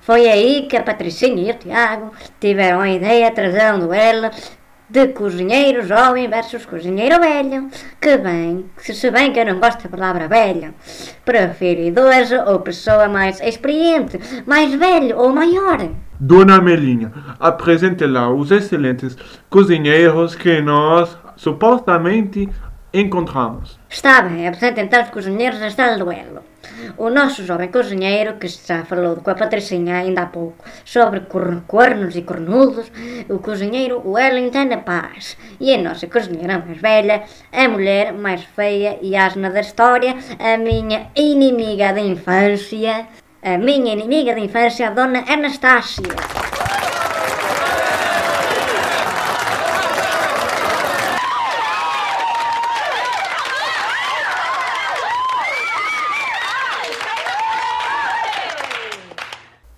Foi 0.00 0.28
aí 0.28 0.68
que 0.68 0.76
a 0.76 0.82
Patricinha 0.82 1.42
e 1.42 1.50
o 1.50 1.58
Tiago 1.58 2.12
tiveram 2.40 2.80
a 2.80 2.88
ideia 2.88 3.28
de 3.28 3.34
trazer 3.34 3.74
um 3.74 3.80
duelo 3.80 4.30
de 4.88 5.08
cozinheiro 5.08 5.86
jovem 5.86 6.28
versus 6.28 6.64
cozinheiro 6.64 7.20
velho. 7.20 7.68
Que 8.00 8.16
bem, 8.18 8.66
se 8.78 9.10
bem 9.10 9.32
que 9.32 9.40
eu 9.40 9.46
não 9.46 9.60
gosto 9.60 9.82
da 9.82 9.96
palavra 9.96 10.28
velho, 10.28 10.74
prefiro 11.24 11.80
idoso 11.80 12.36
ou 12.46 12.60
pessoa 12.60 13.08
mais 13.08 13.40
experiente, 13.40 14.18
mais 14.46 14.72
velho 14.74 15.18
ou 15.18 15.32
maior. 15.32 15.88
Dona 16.18 16.60
Melinha, 16.60 17.12
apresente 17.38 18.06
lá 18.06 18.32
os 18.32 18.50
excelentes 18.50 19.16
cozinheiros 19.50 20.34
que 20.34 20.60
nós 20.62 21.16
supostamente 21.36 22.48
encontramos. 22.92 23.78
Está 23.90 24.22
bem, 24.22 24.48
apresenta 24.48 24.80
então 24.80 25.02
os 25.02 25.10
cozinheiros 25.10 25.58
deste 25.58 25.96
duelo. 25.98 26.42
O 26.96 27.10
nosso 27.10 27.44
jovem 27.44 27.68
cozinheiro, 27.68 28.34
que 28.34 28.48
já 28.48 28.84
falou 28.84 29.16
com 29.16 29.30
a 29.30 29.34
Patricinha 29.34 29.96
ainda 29.96 30.22
há 30.22 30.26
pouco 30.26 30.64
sobre 30.84 31.20
cor- 31.20 31.62
cornos 31.66 32.16
e 32.16 32.22
cornudos, 32.22 32.90
o 33.28 33.38
cozinheiro 33.38 34.02
Wellington 34.04 34.68
Paz. 34.84 35.36
E 35.60 35.74
a 35.74 35.78
nossa 35.78 36.06
cozinheira 36.06 36.58
mais 36.58 36.80
velha, 36.80 37.22
a 37.52 37.68
mulher 37.68 38.12
mais 38.12 38.42
feia 38.44 38.98
e 39.02 39.16
asna 39.16 39.50
da 39.50 39.60
história, 39.60 40.16
a 40.38 40.56
minha 40.56 41.10
inimiga 41.16 41.92
de 41.92 42.00
infância, 42.00 43.06
a 43.42 43.58
minha 43.58 43.92
inimiga 43.92 44.34
de 44.34 44.40
infância, 44.40 44.88
a 44.88 44.90
Dona 44.90 45.24
Anastácia. 45.28 46.02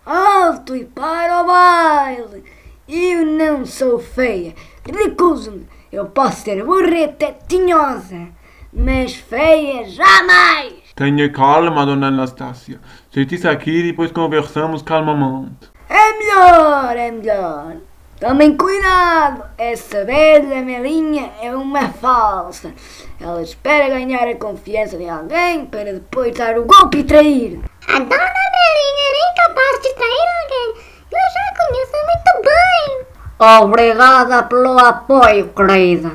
Alto 0.07 0.74
e 0.74 0.85
para 0.85 1.42
o 1.42 1.46
baile! 1.46 2.44
Eu 2.88 3.27
não 3.27 3.66
sou 3.88 3.98
feia, 3.98 4.55
recuso-me. 4.85 5.66
Eu 5.90 6.05
posso 6.07 6.42
ser 6.42 6.62
burreta 6.62 7.35
tinhosa, 7.48 8.29
mas 8.70 9.14
feia 9.14 9.88
jamais! 9.88 10.74
Tenha 10.94 11.33
calma, 11.33 11.87
Dona 11.87 12.09
Anastácia. 12.09 12.79
Sente-se 13.11 13.48
aqui 13.48 13.70
e 13.70 13.83
depois 13.85 14.12
conversamos 14.12 14.83
calmamente. 14.83 15.70
É 15.88 16.18
melhor, 16.18 16.96
é 16.98 17.11
melhor. 17.11 17.77
Tomem 18.20 18.55
cuidado, 18.59 19.44
essa 19.57 20.05
velha 20.05 20.61
Melinha 20.61 21.30
é 21.41 21.55
uma 21.57 21.89
falsa. 21.89 22.74
Ela 23.18 23.41
espera 23.41 23.89
ganhar 23.89 24.28
a 24.28 24.36
confiança 24.36 24.99
de 24.99 25.09
alguém 25.09 25.64
para 25.64 25.95
depois 25.95 26.36
dar 26.36 26.59
o 26.59 26.66
golpe 26.66 26.99
e 26.99 27.05
trair. 27.05 27.61
A 27.89 27.93
dona 27.93 28.07
Belinha 28.07 29.05
era 29.09 29.30
incapaz 29.32 29.82
de 29.82 29.95
trair 29.95 30.28
alguém. 30.43 30.84
Eu 31.11 31.18
já 31.32 31.41
a 31.41 31.57
conheço 31.57 31.93
muito 31.93 32.43
bem. 32.45 33.17
Obrigada 33.41 34.43
pelo 34.43 34.76
apoio, 34.80 35.51
querida. 35.51 36.11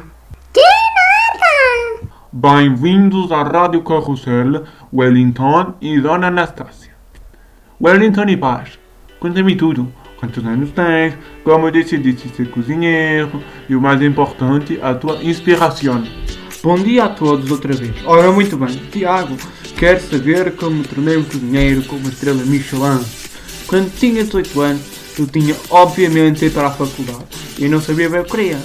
De 0.51 0.61
nada. 0.61 2.09
Bem-vindos 2.33 3.31
à 3.31 3.43
Rádio 3.43 3.81
Carrossel, 3.81 4.65
Wellington 4.93 5.73
e 5.79 6.01
Dona 6.01 6.27
Anastácia. 6.27 6.91
Wellington 7.81 8.25
e 8.25 8.35
Paz, 8.35 8.77
conta-me 9.21 9.55
tudo. 9.55 9.87
Quantos 10.19 10.45
anos 10.45 10.71
tens? 10.71 11.13
Como 11.45 11.71
decidiste 11.71 12.27
ser 12.27 12.49
cozinheiro? 12.49 13.41
E 13.69 13.75
o 13.75 13.79
mais 13.79 14.01
importante, 14.01 14.77
a 14.81 14.93
tua 14.93 15.23
inspiração. 15.23 16.03
Bom 16.61 16.75
dia 16.75 17.05
a 17.05 17.09
todos 17.09 17.49
outra 17.49 17.71
vez. 17.71 17.95
Ora, 18.03 18.33
muito 18.33 18.57
bem, 18.57 18.75
Tiago, 18.91 19.37
quer 19.77 20.01
saber 20.01 20.57
como 20.57 20.75
me 20.75 20.83
tornei 20.83 21.15
um 21.15 21.23
cozinheiro 21.23 21.83
com 21.83 21.95
uma 21.95 22.09
estrela 22.09 22.43
Michelin? 22.43 22.99
Quando 23.65 23.95
tinha 23.97 24.25
18 24.25 24.59
anos, 24.59 24.92
eu 25.19 25.27
tinha 25.27 25.55
obviamente 25.69 26.45
ir 26.45 26.51
para 26.51 26.67
a 26.67 26.71
faculdade 26.71 27.25
e 27.57 27.67
não 27.67 27.81
sabia 27.81 28.09
bem 28.09 28.21
o 28.21 28.25
que 28.25 28.31
queria. 28.31 28.57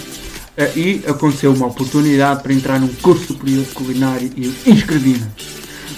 Aí 0.57 1.03
aconteceu 1.07 1.53
uma 1.53 1.67
oportunidade 1.67 2.43
para 2.43 2.53
entrar 2.53 2.81
num 2.81 2.89
curso 3.01 3.29
superior 3.29 3.65
de 3.65 3.71
culinária 3.71 4.31
e 4.37 4.47
eu 4.47 4.53
inscrevi-me. 4.73 5.27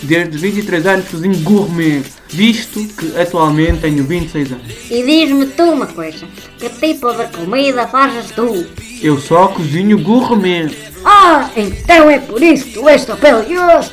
desde 0.02 0.38
23 0.38 0.86
anos 0.86 1.08
cozinho 1.08 1.38
gourmet, 1.40 2.02
visto 2.28 2.84
que 2.94 3.16
atualmente 3.18 3.80
tenho 3.80 4.04
26 4.04 4.52
anos. 4.52 4.66
E 4.90 5.02
diz-me 5.02 5.46
tu 5.46 5.62
uma 5.62 5.86
coisa, 5.86 6.26
que 6.58 6.68
tipo 6.68 7.12
de 7.12 7.24
comida 7.36 7.86
fazes 7.86 8.30
tu? 8.32 8.66
Eu 9.02 9.18
só 9.18 9.48
cozinho 9.48 9.98
gourmet. 9.98 10.70
Ah, 11.04 11.48
então 11.56 12.10
é 12.10 12.18
por 12.18 12.42
isso 12.42 12.64
que 12.64 12.72
tu 12.74 12.88
és 12.88 13.04
tão 13.04 13.16
pelioso. 13.16 13.92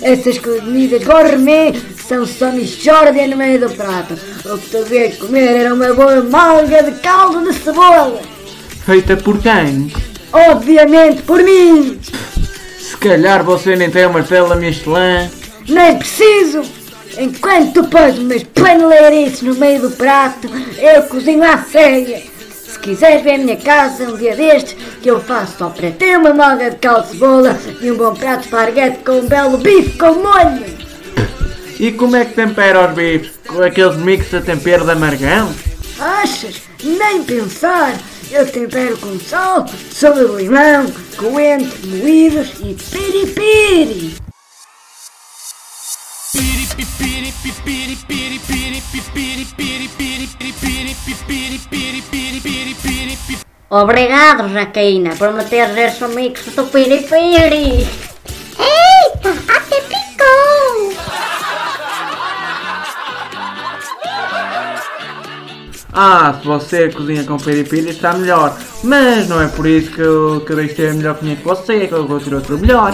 Essas 0.00 0.38
comidas 0.38 1.02
gourmet 1.02 1.72
são 2.08 2.26
só 2.26 2.50
michórdia 2.50 3.26
no 3.26 3.36
meio 3.36 3.60
do 3.60 3.74
prato. 3.74 4.14
O 4.44 4.58
que 4.58 4.70
tu 4.70 4.84
devias 4.84 5.16
comer 5.16 5.56
era 5.56 5.74
uma 5.74 5.92
boa 5.94 6.22
malga 6.22 6.82
de 6.82 7.00
caldo 7.00 7.50
de 7.50 7.58
cebola. 7.58 8.20
Feita 8.84 9.16
por 9.16 9.40
quem? 9.40 9.90
Obviamente 10.32 11.22
por 11.22 11.42
mim. 11.42 11.98
Se 12.78 12.96
calhar 12.98 13.42
você 13.42 13.74
nem 13.74 13.90
tem 13.90 14.06
uma 14.06 14.20
estrela 14.20 14.56
Michelin. 14.56 15.30
Nem 15.68 15.96
preciso. 15.96 16.62
Enquanto 17.16 17.72
tu 17.72 17.88
pões 17.88 18.18
umas 18.18 18.42
paneleirices 18.42 19.42
no 19.42 19.54
meio 19.54 19.80
do 19.80 19.90
prato, 19.92 20.48
eu 20.78 21.02
cozinho 21.04 21.44
à 21.44 21.58
ceia. 21.58 22.22
Se 22.50 22.78
quiseres 22.80 23.22
ver 23.22 23.34
a 23.34 23.38
minha 23.38 23.56
casa 23.56 24.04
um 24.04 24.16
dia 24.16 24.34
destes, 24.34 24.76
que 25.00 25.10
eu 25.10 25.20
faço 25.20 25.58
só 25.58 25.70
para 25.70 25.90
ter 25.92 26.18
uma 26.18 26.34
malga 26.34 26.70
de 26.70 26.76
caldo 26.76 27.04
de 27.04 27.12
cebola 27.12 27.58
e 27.80 27.90
um 27.90 27.96
bom 27.96 28.14
prato 28.14 28.40
de 28.40 28.44
esparguete 28.46 28.98
com 29.04 29.12
um 29.12 29.26
belo 29.26 29.56
bife 29.58 29.96
com 29.96 30.14
molho. 30.14 30.83
E 31.78 31.90
como 31.92 32.14
é 32.16 32.24
que 32.24 32.34
tempera 32.34 32.88
os 32.88 32.94
bifes? 32.94 33.32
Com 33.46 33.62
aqueles 33.62 33.96
mix 33.96 34.30
de 34.30 34.40
tempero 34.40 34.84
de 34.84 34.92
amargão? 34.92 35.52
Achas? 35.98 36.62
Nem 36.82 37.24
pensar. 37.24 37.94
Eu 38.30 38.50
tempero 38.50 38.96
com 38.98 39.18
sal, 39.20 39.66
soda 39.92 40.24
de 40.26 40.42
limão, 40.42 40.86
coentro, 41.16 41.88
moídos 41.88 42.48
e 42.60 42.74
piripiri. 42.74 44.16
Obrigado, 53.70 54.48
Jaqueina, 54.52 55.16
por 55.16 55.32
me 55.32 55.44
teres 55.44 55.76
esse 55.76 56.06
mix 56.14 56.44
do 56.54 56.64
piripiri. 56.64 57.86
Eita, 58.58 59.30
até 59.48 59.80
picou! 59.80 61.33
Ah, 65.94 66.36
se 66.40 66.46
você 66.46 66.90
cozinha 66.90 67.22
com 67.22 67.36
piripiri 67.36 67.90
está 67.90 68.12
melhor. 68.14 68.58
Mas 68.82 69.28
não 69.28 69.40
é 69.40 69.46
por 69.46 69.64
isso 69.64 69.92
que 69.92 70.00
eu, 70.00 70.42
que 70.44 70.52
eu 70.52 70.56
deixo 70.56 70.74
ter 70.74 70.90
a 70.90 70.94
melhor 70.94 71.14
cozinha 71.14 71.36
que 71.36 71.44
você, 71.44 71.86
que 71.86 71.94
eu 71.94 72.06
vou 72.06 72.18
ter 72.18 72.34
outro 72.34 72.58
melhor. 72.58 72.92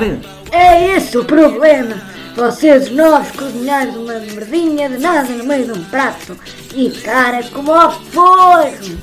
É 0.53 0.97
esse 0.97 1.17
o 1.17 1.25
problema. 1.25 1.97
Vocês 2.37 2.85
os 2.85 2.91
novos 2.91 3.31
cozinheiros 3.33 3.97
uma 3.97 4.15
merdinha 4.15 4.89
de 4.89 4.99
nada 4.99 5.29
no 5.29 5.45
meio 5.45 5.65
de 5.65 5.73
um 5.73 5.85
prato 5.85 6.37
e 6.75 6.91
cara 6.91 7.43
como 7.53 7.73
ao 7.73 7.91
forno. 7.91 8.99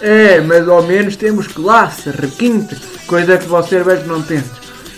É, 0.00 0.40
mas 0.40 0.68
ao 0.68 0.82
menos 0.82 1.16
temos 1.16 1.48
classe, 1.48 2.10
requinte, 2.10 2.76
coisa 3.06 3.36
que 3.36 3.46
vocês 3.46 3.84
velhos 3.84 4.06
não 4.06 4.22
têm. 4.22 4.44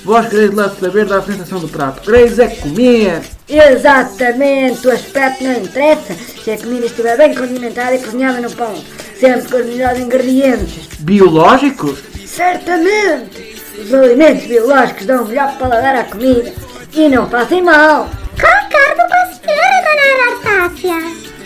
Vós 0.05 0.28
quereis 0.28 0.53
lá 0.53 0.68
saber 0.68 1.07
da 1.07 1.22
sensação 1.22 1.61
do 1.61 1.68
prato, 1.68 2.03
quereis 2.03 2.38
é 2.38 2.48
comer. 2.48 3.22
Exatamente, 3.51 4.86
o 4.86 4.92
aspecto 4.92 5.42
não 5.42 5.55
interessa 5.55 6.14
se 6.14 6.51
a 6.53 6.59
comida 6.59 6.86
estiver 6.86 7.16
bem 7.16 7.34
condimentada 7.34 7.96
e 7.96 7.98
cozinhada 7.98 8.40
no 8.40 8.51
ponto, 8.51 8.84
sempre 9.18 9.51
com 9.51 9.57
os 9.57 9.66
melhores 9.66 9.98
ingredientes. 9.98 10.88
Biológicos? 11.01 11.98
Certamente! 12.24 13.61
Os 13.76 13.92
alimentos 13.92 14.46
biológicos 14.46 15.05
dão 15.05 15.24
o 15.24 15.28
melhor 15.28 15.57
paladar 15.59 15.96
à 15.96 16.05
comida 16.05 16.53
e 16.92 17.09
não 17.09 17.28
fazem 17.28 17.62
mal. 17.62 18.09
Concordo 18.32 19.09
com 19.09 19.14
a 19.14 19.26
senhora, 19.26 19.82
dona 19.84 20.61
Anastácia. 20.62 20.96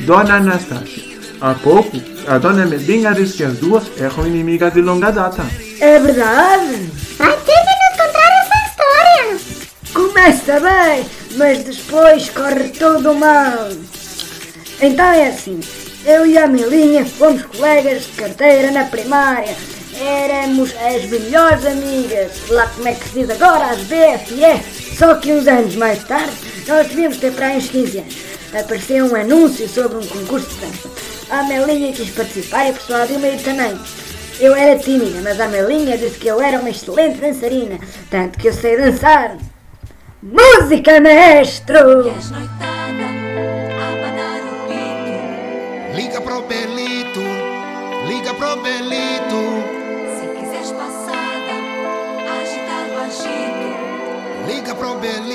Dona 0.01 0.35
Anastácia, 0.35 1.03
há 1.41 1.55
pouco 1.55 2.15
a 2.27 2.39
dona 2.39 2.65
Medinha 2.65 3.13
disse 3.13 3.37
que 3.37 3.45
as 3.45 3.59
duas 3.59 3.85
eram 3.99 4.27
inimigas 4.27 4.73
de 4.73 4.81
longa 4.81 5.11
data. 5.11 5.45
É 5.81 5.99
verdade? 5.99 6.91
Vai 7.19 7.37
ter 7.37 7.53
de 7.53 7.75
nos 7.81 7.97
contar 7.99 8.31
essa 8.41 8.57
história. 8.67 9.39
Começa 9.93 10.61
bem, 10.61 11.07
mas 11.37 11.65
depois 11.65 12.31
corre 12.31 12.69
tudo 12.71 13.15
mal. 13.15 13.69
Então 14.81 15.07
é 15.07 15.29
assim, 15.29 15.61
eu 16.05 16.27
e 16.27 16.37
a 16.37 16.47
Melinha 16.47 17.05
fomos 17.05 17.43
colegas 17.43 18.05
de 18.05 18.13
carteira 18.13 18.71
na 18.71 18.85
primária. 18.85 19.55
Éramos 20.01 20.75
as 20.77 21.05
melhores 21.09 21.65
amigas, 21.65 22.33
lá 22.49 22.67
como 22.67 22.89
é 22.89 22.95
que 22.95 23.09
se 23.09 23.21
diz 23.21 23.31
agora, 23.31 23.67
as 23.67 23.79
BFF. 23.81 24.97
Só 24.97 25.15
que 25.15 25.33
uns 25.33 25.47
anos 25.47 25.77
mais 25.77 26.03
tarde, 26.05 26.33
nós 26.67 26.89
devíamos 26.89 27.19
ter 27.19 27.33
para 27.33 27.51
uns 27.51 27.69
15 27.69 27.99
anos. 27.99 28.17
Apareceu 28.59 29.07
um 29.07 29.17
anúncio 29.17 29.69
sobre 29.69 29.99
um 29.99 30.07
concurso 30.07 30.49
de 30.49 30.61
dança. 30.61 30.91
A 31.31 31.43
Melinha 31.45 31.93
quis 31.93 32.11
participar 32.11 32.67
e 32.67 32.69
a 32.71 33.29
ir 33.29 33.43
também. 33.43 33.79
Eu 34.41 34.55
era 34.55 34.79
tímida, 34.79 35.21
mas 35.23 35.41
a 35.41 35.49
Melinha 35.49 35.97
disse 35.97 36.19
que 36.19 36.29
eu 36.29 36.41
era 36.41 36.59
uma 36.59 36.71
excelente 36.71 37.19
dançarina, 37.19 37.79
tanto 38.11 38.39
que 38.39 38.49
eu 38.49 38.53
sei 38.53 38.77
dançar. 38.77 39.37
Música, 40.25 41.01
maestro! 41.03 42.05
Liga 45.95 46.19
pro 46.23 46.41
Belito, 46.49 47.21
liga 48.09 48.33
pro 48.33 48.57
Belito. 48.63 49.43
Se 50.17 50.27
quiseres 50.41 50.73
passada, 50.73 51.55
agitar 52.41 52.87
o 52.89 52.97
agito. 53.05 53.69
Liga 54.49 54.75
pro 54.75 54.95
Belito, 54.95 55.34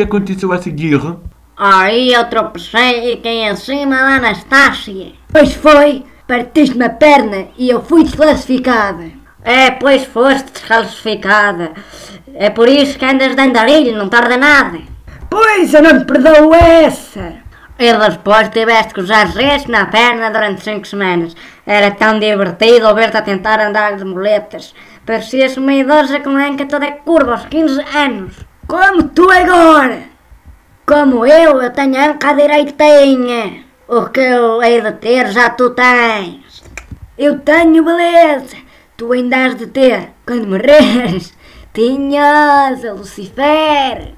que 0.00 0.04
aconteceu 0.04 0.50
a 0.52 0.62
seguir? 0.62 0.98
Aí 1.56 2.12
eu 2.12 2.24
tropecei 2.24 3.12
e 3.12 3.16
caí 3.18 3.42
em 3.42 3.56
cima 3.56 3.96
da 3.96 4.16
Anastácia. 4.16 5.12
Pois 5.28 5.52
foi, 5.52 6.04
partiste-me 6.26 6.86
a 6.86 6.90
perna 6.90 7.48
e 7.58 7.68
eu 7.68 7.82
fui 7.82 8.04
desclassificada. 8.04 9.10
É, 9.44 9.70
pois 9.70 10.04
foste 10.04 10.52
desclassificada. 10.52 11.72
É 12.34 12.48
por 12.48 12.66
isso 12.66 12.98
que 12.98 13.04
andas 13.04 13.34
de 13.34 13.42
andarilho, 13.42 13.98
não 13.98 14.08
tarda 14.08 14.38
nada. 14.38 14.78
Pois, 15.28 15.74
eu 15.74 15.82
não 15.82 15.98
te 15.98 16.06
perdoo 16.06 16.54
essa! 16.54 17.34
E 17.78 17.92
depois 17.92 18.48
tiveste 18.50 18.94
que 18.94 19.00
usar 19.00 19.28
gesso 19.28 19.70
na 19.70 19.86
perna 19.86 20.30
durante 20.30 20.62
5 20.62 20.86
semanas. 20.86 21.36
Era 21.66 21.90
tão 21.90 22.18
divertido 22.18 22.94
ver-te 22.94 23.16
a 23.18 23.22
tentar 23.22 23.60
andar 23.60 23.96
de 23.96 24.04
muletas. 24.04 24.74
Parecias 25.04 25.56
uma 25.56 25.72
idosa 25.74 26.20
com 26.20 26.30
a 26.30 26.46
anca 26.46 26.66
toda 26.66 26.90
curva 26.92 27.32
aos 27.32 27.46
15 27.46 27.80
anos. 27.94 28.49
Como 28.70 29.08
tu 29.08 29.28
agora! 29.28 30.02
Como 30.86 31.26
eu, 31.26 31.60
eu 31.60 31.72
tenho 31.72 31.98
a 31.98 32.04
anca 32.10 32.32
direitinha. 32.34 33.64
O 33.88 34.06
que 34.06 34.20
eu 34.20 34.62
hei 34.62 34.80
de 34.80 34.92
ter 34.92 35.26
já 35.32 35.50
tu 35.50 35.70
tens. 35.70 36.62
Eu 37.18 37.40
tenho 37.40 37.82
beleza! 37.82 38.56
Tu 38.96 39.10
ainda 39.10 39.44
has 39.44 39.56
de 39.56 39.66
ter, 39.66 40.10
quando 40.24 40.46
morreres, 40.46 41.34
tinhosa, 41.74 42.92
Lucifer! 42.92 44.14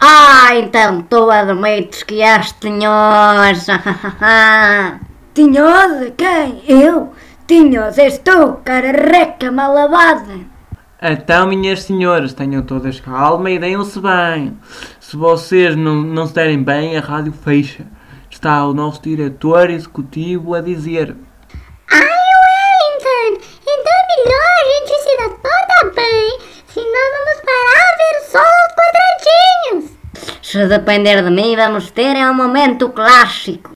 Ah, 0.00 0.56
então 0.56 1.02
tu 1.02 1.30
admites 1.30 2.02
que 2.02 2.20
és 2.20 2.50
tinhosa. 2.50 3.78
tinhosa? 5.34 6.10
Quem? 6.16 6.64
Eu? 6.66 7.12
Tinhosa 7.46 8.02
és 8.02 8.18
tu, 8.18 8.58
cara 8.64 8.90
reca 8.90 9.52
mal 9.52 9.72
lavada! 9.72 10.53
Então, 11.00 11.46
minhas 11.46 11.82
senhoras, 11.82 12.32
tenham 12.32 12.62
todas 12.62 13.00
calma 13.00 13.50
e 13.50 13.58
deem-se 13.58 14.00
bem. 14.00 14.58
Se 15.00 15.16
vocês 15.16 15.76
não, 15.76 15.96
não 15.96 16.26
se 16.26 16.34
derem 16.34 16.62
bem, 16.62 16.96
a 16.96 17.00
rádio 17.00 17.32
fecha. 17.32 17.86
Está 18.30 18.66
o 18.66 18.74
nosso 18.74 19.02
diretor 19.02 19.70
executivo 19.70 20.54
a 20.54 20.60
dizer. 20.60 21.14
Ai, 21.90 22.00
Wellington! 22.00 23.44
Então 23.62 23.92
é 23.92 24.04
melhor 24.16 24.50
a 24.50 24.64
gente 24.72 25.02
se 25.02 25.16
dar 25.18 25.28
toda 25.28 25.94
bem, 25.94 26.38
senão 26.66 27.04
vamos 27.12 27.40
parar 27.44 27.84
a 27.84 27.96
ver 27.98 28.16
só 28.30 28.40
os 28.40 28.72
quadradinhos. 28.74 29.98
Se 30.42 30.66
depender 30.68 31.22
de 31.22 31.30
mim, 31.30 31.54
vamos 31.54 31.90
ter 31.90 32.16
é 32.16 32.30
um 32.30 32.34
momento 32.34 32.88
clássico. 32.88 33.73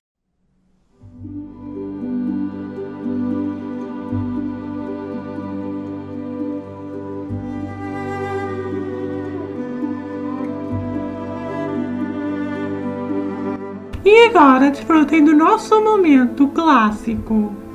E 14.11 14.25
agora 14.25 14.71
desfrutem 14.71 15.23
do 15.23 15.37
nosso 15.37 15.79
momento 15.83 16.49
clássico. 16.49 17.68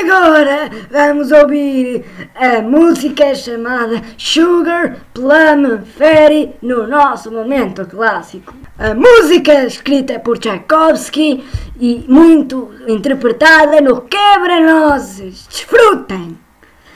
Agora 0.00 0.70
vamos 0.90 1.30
ouvir 1.30 2.04
a 2.34 2.62
música 2.62 3.34
chamada 3.34 4.00
Sugar 4.16 4.96
Plum 5.12 5.82
Fairy 5.98 6.54
no 6.62 6.86
nosso 6.86 7.30
momento 7.30 7.84
clássico. 7.86 8.54
A 8.78 8.94
música 8.94 9.64
escrita 9.66 10.18
por 10.18 10.38
Tchaikovsky 10.38 11.44
e 11.78 12.04
muito 12.08 12.70
interpretada 12.88 13.80
no 13.82 14.00
Quebra-Nozes. 14.02 15.46
Desfrutem! 15.48 16.38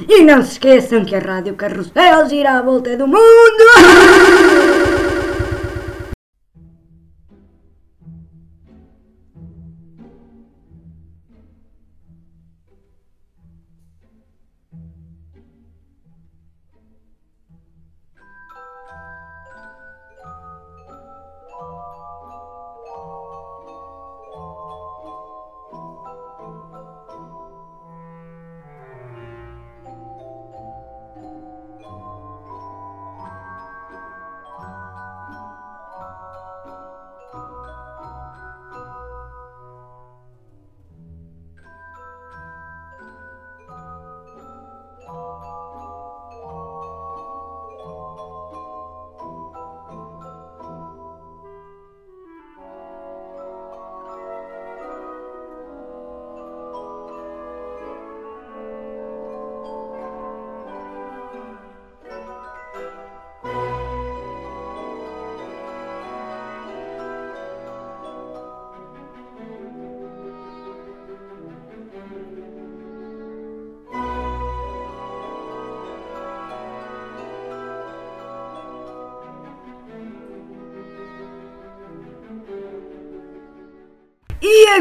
E 0.09 0.23
não 0.23 0.43
se 0.43 0.53
esqueçam 0.53 1.05
que 1.05 1.15
a 1.15 1.19
Rádio 1.19 1.55
Carrossel 1.55 2.27
gira 2.29 2.59
à 2.59 2.63
volta 2.63 2.97
do 2.97 3.07
mundo! 3.07 3.21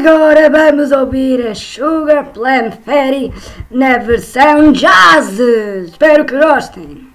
agora 0.07 0.49
vamos 0.49 0.91
ouvir 0.91 1.47
a 1.47 1.55
Sugar 1.55 2.25
Plum 2.33 2.71
Fairy 2.83 3.31
na 3.71 3.97
versão 3.97 4.71
jazz. 4.71 5.39
Espero 5.39 6.25
que 6.25 6.37
gostem. 6.37 7.12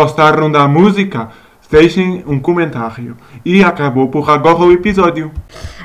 Gostaram 0.00 0.50
da 0.50 0.66
música? 0.66 1.28
Deixem 1.70 2.24
um 2.26 2.40
comentário. 2.40 3.18
E 3.44 3.62
acabou 3.62 4.08
por 4.08 4.30
agora 4.30 4.60
o 4.60 4.72
episódio. 4.72 5.30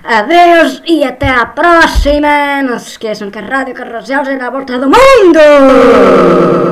Adeus 0.02 0.82
e 0.88 1.04
até 1.04 1.30
à 1.30 1.46
próxima! 1.46 2.62
Não 2.64 2.80
se 2.80 2.92
esqueçam 2.92 3.30
que 3.30 3.40
a 3.40 3.42
Rádio 3.42 3.74
Carrossel 3.74 4.22
é 4.22 4.38
na 4.38 4.50
volta 4.50 4.80
do 4.80 4.86
mundo! 4.86 6.65